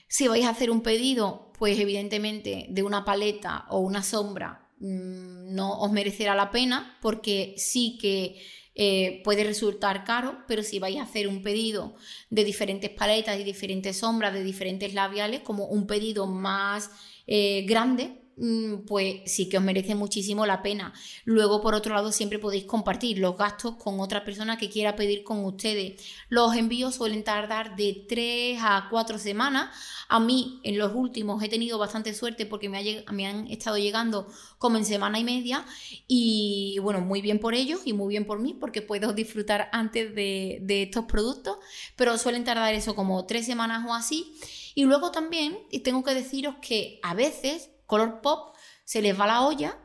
Si 0.09 0.27
vais 0.27 0.43
a 0.43 0.49
hacer 0.49 0.69
un 0.69 0.81
pedido, 0.81 1.53
pues 1.57 1.79
evidentemente 1.79 2.65
de 2.67 2.83
una 2.83 3.05
paleta 3.05 3.65
o 3.69 3.79
una 3.79 4.03
sombra 4.03 4.64
no 4.85 5.79
os 5.79 5.91
merecerá 5.91 6.35
la 6.35 6.51
pena 6.51 6.97
porque 7.01 7.55
sí 7.57 7.97
que 7.99 8.41
eh, 8.75 9.21
puede 9.23 9.43
resultar 9.43 10.03
caro, 10.03 10.39
pero 10.47 10.61
si 10.61 10.79
vais 10.79 10.97
a 10.97 11.03
hacer 11.03 11.27
un 11.27 11.41
pedido 11.41 11.95
de 12.29 12.43
diferentes 12.43 12.89
paletas 12.89 13.39
y 13.39 13.43
diferentes 13.43 13.97
sombras, 13.97 14.33
de 14.33 14.43
diferentes 14.43 14.93
labiales, 14.93 15.41
como 15.41 15.65
un 15.65 15.87
pedido 15.87 16.27
más 16.27 16.91
eh, 17.25 17.63
grande, 17.67 18.24
Mm, 18.24 18.24
pues 18.85 19.21
sí 19.25 19.47
que 19.47 19.57
os 19.57 19.63
merece 19.63 19.95
muchísimo 19.95 20.45
la 20.45 20.61
pena. 20.61 20.93
Luego, 21.23 21.61
por 21.61 21.73
otro 21.73 21.95
lado, 21.95 22.11
siempre 22.11 22.37
podéis 22.37 22.65
compartir 22.65 23.19
los 23.19 23.37
gastos 23.37 23.75
con 23.75 23.99
otra 23.99 24.25
persona 24.25 24.57
que 24.57 24.69
quiera 24.69 24.95
pedir 24.95 25.23
con 25.23 25.45
ustedes. 25.45 26.03
Los 26.27 26.55
envíos 26.55 26.95
suelen 26.95 27.23
tardar 27.23 27.75
de 27.75 28.05
3 28.07 28.59
a 28.61 28.87
4 28.89 29.19
semanas. 29.19 29.69
A 30.09 30.19
mí, 30.19 30.59
en 30.63 30.77
los 30.77 30.93
últimos, 30.93 31.41
he 31.43 31.49
tenido 31.49 31.77
bastante 31.77 32.13
suerte 32.13 32.45
porque 32.45 32.67
me, 32.67 33.05
me 33.11 33.25
han 33.25 33.47
estado 33.47 33.77
llegando 33.77 34.27
como 34.57 34.77
en 34.77 34.85
semana 34.85 35.17
y 35.17 35.23
media. 35.23 35.65
Y 36.07 36.77
bueno, 36.81 36.99
muy 36.99 37.21
bien 37.21 37.39
por 37.39 37.53
ellos 37.55 37.81
y 37.85 37.93
muy 37.93 38.09
bien 38.09 38.25
por 38.25 38.39
mí 38.39 38.53
porque 38.53 38.81
puedo 38.81 39.13
disfrutar 39.13 39.69
antes 39.71 40.13
de, 40.13 40.59
de 40.61 40.83
estos 40.83 41.05
productos. 41.05 41.57
Pero 41.95 42.17
suelen 42.17 42.43
tardar 42.43 42.73
eso 42.73 42.95
como 42.95 43.25
3 43.25 43.45
semanas 43.45 43.85
o 43.87 43.93
así. 43.93 44.35
Y 44.75 44.83
luego 44.83 45.11
también 45.11 45.57
tengo 45.85 46.03
que 46.03 46.13
deciros 46.13 46.55
que 46.61 46.99
a 47.01 47.13
veces 47.13 47.69
Color 47.85 48.21
Pop 48.21 48.55
se 48.83 49.01
les 49.01 49.19
va 49.19 49.27
la 49.27 49.41
olla 49.45 49.77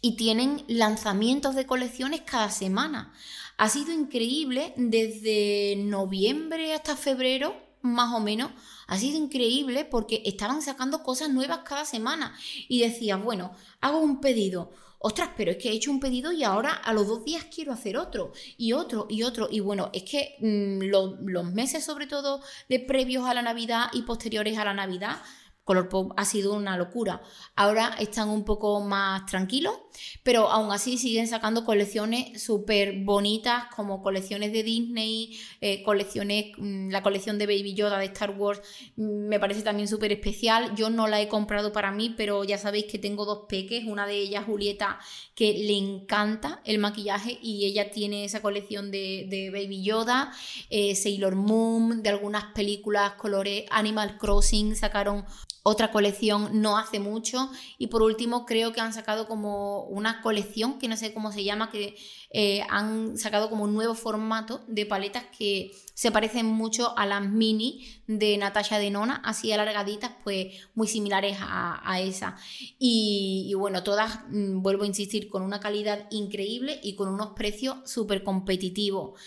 y 0.00 0.16
tienen 0.16 0.64
lanzamientos 0.68 1.54
de 1.54 1.66
colecciones 1.66 2.22
cada 2.22 2.50
semana. 2.50 3.12
Ha 3.56 3.68
sido 3.68 3.92
increíble 3.92 4.74
desde 4.76 5.76
noviembre 5.76 6.74
hasta 6.74 6.96
febrero, 6.96 7.56
más 7.82 8.14
o 8.14 8.20
menos. 8.20 8.50
Ha 8.86 8.98
sido 8.98 9.18
increíble 9.18 9.84
porque 9.84 10.22
estaban 10.26 10.62
sacando 10.62 11.02
cosas 11.02 11.30
nuevas 11.30 11.60
cada 11.64 11.84
semana 11.84 12.36
y 12.68 12.80
decías, 12.80 13.22
bueno, 13.22 13.52
hago 13.80 13.98
un 13.98 14.20
pedido. 14.20 14.70
Ostras, 14.98 15.30
pero 15.36 15.52
es 15.52 15.58
que 15.58 15.70
he 15.70 15.72
hecho 15.72 15.90
un 15.90 16.00
pedido 16.00 16.32
y 16.32 16.42
ahora 16.42 16.72
a 16.72 16.92
los 16.92 17.06
dos 17.06 17.24
días 17.24 17.46
quiero 17.54 17.72
hacer 17.72 17.96
otro 17.96 18.32
y 18.56 18.72
otro 18.72 19.06
y 19.08 19.22
otro. 19.22 19.48
Y 19.50 19.60
bueno, 19.60 19.90
es 19.92 20.02
que 20.02 20.36
mm, 20.40 20.84
los 21.26 21.52
meses 21.52 21.84
sobre 21.84 22.06
todo 22.06 22.42
de 22.68 22.80
previos 22.80 23.26
a 23.26 23.34
la 23.34 23.42
Navidad 23.42 23.86
y 23.92 24.02
posteriores 24.02 24.58
a 24.58 24.64
la 24.64 24.74
Navidad 24.74 25.18
Color 25.66 25.88
Pop 25.88 26.12
ha 26.16 26.24
sido 26.24 26.54
una 26.54 26.76
locura. 26.76 27.20
Ahora 27.56 27.96
están 27.98 28.28
un 28.28 28.44
poco 28.44 28.80
más 28.80 29.26
tranquilos, 29.26 29.74
pero 30.22 30.48
aún 30.48 30.70
así 30.70 30.96
siguen 30.96 31.26
sacando 31.26 31.64
colecciones 31.64 32.40
súper 32.40 33.02
bonitas, 33.02 33.64
como 33.74 34.00
colecciones 34.00 34.52
de 34.52 34.62
Disney, 34.62 35.36
eh, 35.60 35.82
colecciones, 35.82 36.52
mm, 36.56 36.90
la 36.90 37.02
colección 37.02 37.36
de 37.36 37.46
Baby 37.46 37.74
Yoda 37.74 37.98
de 37.98 38.04
Star 38.04 38.30
Wars 38.30 38.60
mm, 38.94 39.26
me 39.26 39.40
parece 39.40 39.62
también 39.62 39.88
súper 39.88 40.12
especial. 40.12 40.76
Yo 40.76 40.88
no 40.88 41.08
la 41.08 41.20
he 41.20 41.26
comprado 41.26 41.72
para 41.72 41.90
mí, 41.90 42.14
pero 42.16 42.44
ya 42.44 42.58
sabéis 42.58 42.84
que 42.84 43.00
tengo 43.00 43.24
dos 43.24 43.46
peques, 43.48 43.86
una 43.86 44.06
de 44.06 44.14
ellas 44.18 44.44
Julieta, 44.44 45.00
que 45.34 45.52
le 45.52 45.76
encanta 45.76 46.60
el 46.64 46.78
maquillaje 46.78 47.40
y 47.42 47.66
ella 47.66 47.90
tiene 47.90 48.24
esa 48.24 48.40
colección 48.40 48.92
de, 48.92 49.50
Baby 49.52 49.82
Yoda, 49.82 50.32
eh, 50.70 50.94
Sailor 50.94 51.34
Moon, 51.34 52.04
de 52.04 52.10
algunas 52.10 52.52
películas, 52.54 53.14
colores, 53.14 53.64
Animal 53.70 54.16
Crossing, 54.16 54.76
sacaron 54.76 55.24
otra 55.68 55.90
colección 55.90 56.62
no 56.62 56.78
hace 56.78 57.00
mucho. 57.00 57.50
Y 57.76 57.88
por 57.88 58.00
último, 58.00 58.46
creo 58.46 58.72
que 58.72 58.80
han 58.80 58.92
sacado 58.92 59.26
como 59.26 59.82
una 59.86 60.22
colección, 60.22 60.78
que 60.78 60.86
no 60.86 60.96
sé 60.96 61.12
cómo 61.12 61.32
se 61.32 61.42
llama, 61.42 61.72
que 61.72 61.96
eh, 62.30 62.62
han 62.70 63.18
sacado 63.18 63.50
como 63.50 63.64
un 63.64 63.74
nuevo 63.74 63.94
formato 63.94 64.60
de 64.68 64.86
paletas 64.86 65.24
que 65.36 65.72
se 65.92 66.12
parecen 66.12 66.46
mucho 66.46 66.96
a 66.96 67.04
las 67.04 67.26
mini 67.28 67.84
de 68.06 68.38
Natasha 68.38 68.78
de 68.78 68.90
Nona, 68.90 69.20
así 69.24 69.50
alargaditas, 69.50 70.12
pues 70.22 70.54
muy 70.76 70.86
similares 70.86 71.36
a, 71.40 71.80
a 71.82 72.00
esa. 72.00 72.36
Y, 72.78 73.52
bueno, 73.58 73.82
todas, 73.82 74.20
mm, 74.28 74.62
vuelvo 74.62 74.84
a 74.84 74.86
insistir, 74.86 75.28
con 75.28 75.42
una 75.42 75.58
calidad 75.58 76.06
increíble 76.10 76.78
y 76.80 76.94
con 76.94 77.08
unos 77.08 77.30
precios 77.34 77.78
súper 77.90 78.22
competitivos. 78.22 79.18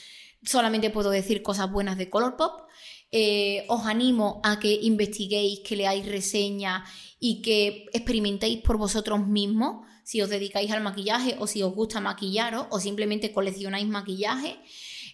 Solamente 0.41 0.89
puedo 0.89 1.09
decir 1.09 1.43
cosas 1.43 1.69
buenas 1.69 1.97
de 1.97 2.09
Colourpop 2.09 2.69
eh, 3.11 3.65
os 3.67 3.85
animo 3.85 4.39
a 4.43 4.59
que 4.59 4.79
investiguéis, 4.83 5.59
que 5.59 5.75
leáis 5.75 6.05
reseñas 6.05 6.83
y 7.19 7.41
que 7.41 7.85
experimentéis 7.93 8.61
por 8.61 8.77
vosotros 8.77 9.27
mismos 9.27 9.85
si 10.03 10.21
os 10.21 10.29
dedicáis 10.29 10.71
al 10.71 10.81
maquillaje 10.81 11.35
o 11.39 11.45
si 11.45 11.61
os 11.61 11.73
gusta 11.73 12.01
maquillaros 12.01 12.65
o 12.71 12.79
simplemente 12.79 13.31
coleccionáis 13.31 13.87
maquillaje. 13.87 14.57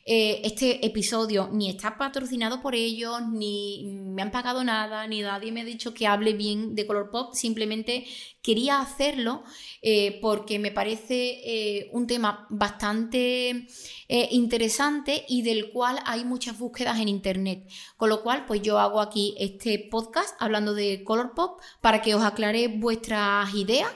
Eh, 0.08 0.42
este 0.44 0.86
episodio 0.86 1.50
ni 1.52 1.68
está 1.68 1.98
patrocinado 1.98 2.62
por 2.62 2.76
ellos, 2.76 3.28
ni 3.28 3.86
me 3.88 4.22
han 4.22 4.30
pagado 4.30 4.64
nada, 4.64 5.08
ni 5.08 5.22
nadie 5.22 5.52
me 5.52 5.62
ha 5.62 5.66
dicho 5.66 5.96
que 5.96 6.06
hable 6.06 6.34
bien 6.34 6.76
de 6.76 6.86
Color 6.86 7.10
Pop. 7.10 7.34
Simplemente 7.34 8.06
quería 8.44 8.82
hacerlo 8.82 9.44
eh, 9.82 10.20
porque 10.22 10.60
me 10.60 10.72
parece 10.72 11.42
eh, 11.44 11.90
un 11.92 12.06
tema 12.06 12.46
bastante 12.52 13.68
interesante 14.08 15.26
y 15.28 15.42
del 15.42 15.72
cual 15.72 15.98
hay 16.06 16.24
muchas 16.24 16.60
búsquedas 16.60 17.00
en 17.00 17.10
internet. 17.10 17.68
Con 17.98 18.10
lo 18.10 18.22
cual, 18.22 18.46
pues 18.46 18.62
yo 18.62 18.78
hago 18.78 19.02
aquí 19.02 19.36
este 19.40 19.80
podcast 19.90 20.36
hablando 20.40 20.76
de 20.76 21.04
Color 21.04 21.34
Pop 21.34 21.60
para 21.82 22.04
que 22.04 22.14
os 22.14 22.24
aclare 22.24 22.68
vuestras 22.68 23.52
ideas 23.56 23.92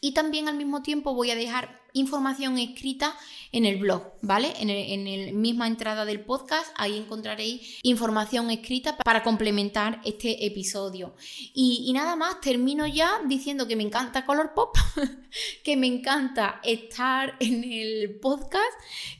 y 0.00 0.12
también 0.12 0.48
al 0.48 0.56
mismo 0.56 0.82
tiempo 0.82 1.14
voy 1.14 1.32
a 1.32 1.34
dejar 1.34 1.80
información 1.96 2.58
escrita 2.58 3.16
en 3.52 3.64
el 3.64 3.76
blog, 3.76 4.02
¿vale? 4.22 4.52
En, 4.58 5.26
la 5.26 5.32
misma 5.32 5.66
entrada 5.66 6.04
del 6.04 6.20
podcast, 6.20 6.72
ahí 6.76 6.98
encontraréis 6.98 7.78
información 7.82 8.50
escrita 8.50 8.96
para 8.98 9.22
complementar 9.22 10.00
este 10.04 10.46
episodio. 10.46 11.14
Y, 11.54 11.90
nada 11.94 12.16
más, 12.16 12.40
termino 12.40 12.86
ya 12.86 13.20
diciendo 13.26 13.66
que 13.66 13.76
me 13.76 13.82
encanta 13.82 14.26
Color 14.26 14.52
Pop, 14.54 14.76
que 15.64 15.76
me 15.76 15.86
encanta 15.86 16.60
estar 16.64 17.36
en 17.40 17.64
el 17.64 18.18
podcast, 18.20 18.72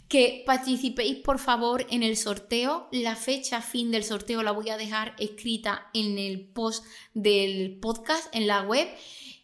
que 0.08 0.44
participéis 0.46 1.16
por 1.16 1.38
favor 1.38 1.86
en 1.90 2.02
el 2.02 2.16
sorteo. 2.16 2.88
La 2.92 3.16
fecha 3.16 3.62
fin 3.62 3.90
del 3.90 4.04
sorteo 4.04 4.42
la 4.42 4.52
voy 4.52 4.70
a 4.70 4.76
dejar 4.76 5.14
escrita 5.18 5.88
en 5.94 6.18
el 6.18 6.46
post 6.46 6.84
del 7.14 7.78
podcast, 7.80 8.34
en 8.34 8.46
la 8.46 8.62
web 8.62 8.86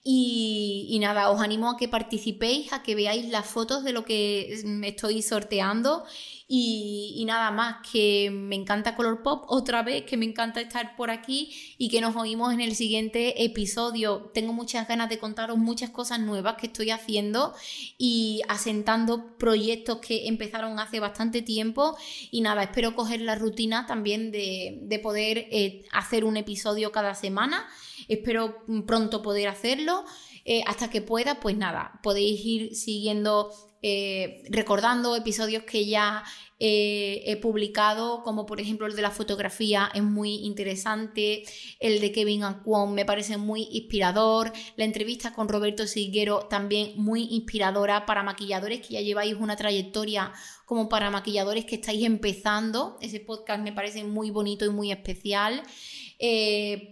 Y, 0.05 0.99
nada, 1.01 1.31
os 1.31 1.41
animo 1.41 1.71
a 1.71 1.77
que 1.77 1.87
participéis, 1.87 2.73
a 2.73 2.83
que 2.83 2.97
veáis 2.97 3.29
las 3.29 3.47
fotos 3.47 3.85
de 3.85 3.93
lo 3.93 4.05
que 4.05 4.61
me 4.65 4.89
estoy 4.89 5.23
sorteando. 5.23 6.05
Y, 6.49 7.23
nada 7.25 7.53
más, 7.53 7.77
que 7.91 8.29
me 8.33 8.57
encanta 8.57 8.97
Color 8.97 9.23
Pop 9.23 9.45
otra 9.47 9.85
vez, 9.85 10.03
que 10.05 10.17
me 10.17 10.25
encanta 10.25 10.61
estar 10.61 10.97
por 10.97 11.11
aquí 11.11 11.77
y 11.79 11.89
que 11.89 12.01
nos 12.01 12.17
oímos 12.17 12.53
en 12.53 12.61
el 12.61 12.75
siguiente 12.75 13.45
episodio. 13.45 14.33
Tengo 14.35 14.53
muchas 14.53 14.89
ganas 14.89 15.09
de 15.09 15.19
contaros 15.19 15.57
muchas 15.57 15.91
cosas 15.91 16.19
nuevas 16.19 16.57
que 16.57 16.67
estoy 16.67 16.91
haciendo 16.91 17.55
y 17.97 18.43
asentando 18.49 19.39
proyectos 19.39 19.99
que 19.99 20.27
empezaron 20.27 20.81
hace 20.81 20.99
bastante 20.99 21.43
tiempo. 21.43 21.97
Y 22.33 22.41
nada, 22.41 22.65
espero 22.65 22.97
coger 22.97 23.21
la 23.21 23.37
rutina 23.37 23.87
también 23.87 24.33
de, 24.33 25.01
poder 25.01 25.47
eh, 25.53 25.85
hacer 25.93 26.25
un 26.25 26.37
episodio 26.37 26.91
cada 26.91 27.15
semana. 27.15 27.69
Espero 28.13 28.65
pronto 28.87 29.23
poder 29.23 29.49
hacerlo. 29.49 30.05
Eh, 30.45 30.63
hasta 30.67 30.91
que 30.91 31.01
pueda, 31.03 31.39
pues 31.39 31.57
nada, 31.57 32.01
podéis 32.03 32.45
ir 32.45 32.75
siguiendo 32.75 33.53
eh, 33.81 34.43
recordando 34.51 35.15
episodios 35.15 35.63
que 35.63 35.87
ya 35.87 36.25
eh, 36.59 37.23
he 37.27 37.37
publicado, 37.37 38.25
como 38.25 38.45
por 38.45 38.61
ejemplo 38.61 38.89
el 38.89 38.97
de 38.97 39.03
la 39.03 39.13
fotografía, 39.13 39.89
es 39.95 40.03
muy 40.03 40.45
interesante, 40.45 41.45
el 41.79 42.01
de 42.01 42.11
Kevin 42.11 42.43
Anquon 42.43 42.93
me 42.93 43.05
parece 43.05 43.37
muy 43.37 43.69
inspirador, 43.71 44.53
la 44.77 44.85
entrevista 44.85 45.33
con 45.33 45.49
Roberto 45.49 45.87
Siguero 45.87 46.41
también 46.47 46.93
muy 46.97 47.29
inspiradora 47.31 48.05
para 48.05 48.25
maquilladores 48.25 48.81
que 48.81 48.95
ya 48.95 49.01
lleváis 49.01 49.35
una 49.35 49.57
trayectoria 49.57 50.33
como 50.65 50.89
para 50.89 51.11
maquilladores 51.11 51.67
que 51.67 51.77
estáis 51.77 52.05
empezando, 52.05 52.99
ese 53.01 53.21
podcast 53.21 53.63
me 53.63 53.73
parece 53.73 54.03
muy 54.03 54.31
bonito 54.31 54.65
y 54.65 54.71
muy 54.71 54.91
especial, 54.91 55.63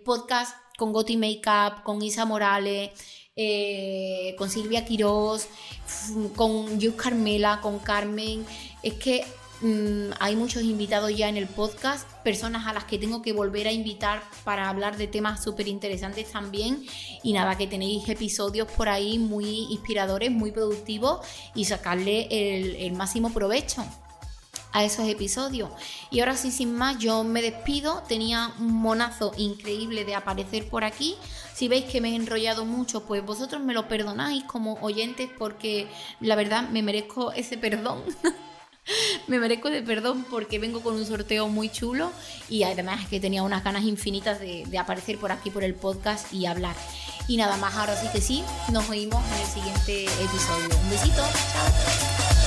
podcast 0.04 0.56
con 0.80 0.94
Goti 0.94 1.18
Makeup, 1.18 1.82
con 1.82 2.00
Isa 2.00 2.24
Morales, 2.24 2.90
eh, 3.36 4.34
con 4.38 4.48
Silvia 4.48 4.86
Quirós, 4.86 5.46
con 6.34 6.80
Yus 6.80 6.94
Carmela, 6.94 7.60
con 7.60 7.80
Carmen. 7.80 8.46
Es 8.82 8.94
que 8.94 9.26
mm, 9.60 10.12
hay 10.18 10.36
muchos 10.36 10.62
invitados 10.62 11.14
ya 11.14 11.28
en 11.28 11.36
el 11.36 11.46
podcast, 11.48 12.08
personas 12.24 12.66
a 12.66 12.72
las 12.72 12.84
que 12.84 12.96
tengo 12.96 13.20
que 13.20 13.34
volver 13.34 13.68
a 13.68 13.72
invitar 13.72 14.22
para 14.42 14.70
hablar 14.70 14.96
de 14.96 15.06
temas 15.06 15.44
súper 15.44 15.68
interesantes 15.68 16.32
también. 16.32 16.82
Y 17.22 17.34
nada, 17.34 17.58
que 17.58 17.66
tenéis 17.66 18.08
episodios 18.08 18.66
por 18.72 18.88
ahí 18.88 19.18
muy 19.18 19.66
inspiradores, 19.70 20.30
muy 20.30 20.50
productivos 20.50 21.20
y 21.54 21.66
sacarle 21.66 22.26
el 22.86 22.92
máximo 22.92 23.34
provecho 23.34 23.84
a 24.72 24.84
esos 24.84 25.08
episodios. 25.08 25.70
Y 26.10 26.20
ahora 26.20 26.36
sí, 26.36 26.50
sin 26.50 26.74
más, 26.74 26.98
yo 26.98 27.24
me 27.24 27.42
despido. 27.42 28.02
Tenía 28.08 28.52
un 28.58 28.72
monazo 28.72 29.32
increíble 29.36 30.04
de 30.04 30.14
aparecer 30.14 30.68
por 30.68 30.84
aquí. 30.84 31.16
Si 31.54 31.68
veis 31.68 31.84
que 31.84 32.00
me 32.00 32.10
he 32.10 32.14
enrollado 32.14 32.64
mucho, 32.64 33.04
pues 33.04 33.24
vosotros 33.24 33.62
me 33.62 33.74
lo 33.74 33.88
perdonáis 33.88 34.44
como 34.44 34.74
oyentes 34.80 35.30
porque 35.38 35.88
la 36.20 36.36
verdad 36.36 36.68
me 36.68 36.82
merezco 36.82 37.32
ese 37.32 37.58
perdón. 37.58 38.02
me 39.26 39.38
merezco 39.38 39.68
de 39.68 39.82
perdón 39.82 40.24
porque 40.30 40.58
vengo 40.58 40.80
con 40.80 40.94
un 40.94 41.04
sorteo 41.04 41.48
muy 41.48 41.68
chulo 41.68 42.12
y 42.48 42.62
además 42.62 43.06
que 43.08 43.20
tenía 43.20 43.42
unas 43.42 43.62
ganas 43.62 43.84
infinitas 43.84 44.40
de, 44.40 44.64
de 44.66 44.78
aparecer 44.78 45.18
por 45.18 45.32
aquí 45.32 45.50
por 45.50 45.64
el 45.64 45.74
podcast 45.74 46.32
y 46.32 46.46
hablar. 46.46 46.76
Y 47.28 47.36
nada 47.36 47.56
más, 47.58 47.74
ahora 47.76 47.94
sí 47.94 48.08
que 48.12 48.20
sí, 48.20 48.42
nos 48.72 48.88
oímos 48.88 49.22
en 49.32 49.40
el 49.40 49.46
siguiente 49.46 50.04
episodio. 50.04 50.76
Un 50.82 50.90
besito, 50.90 51.22
chao. 51.52 52.39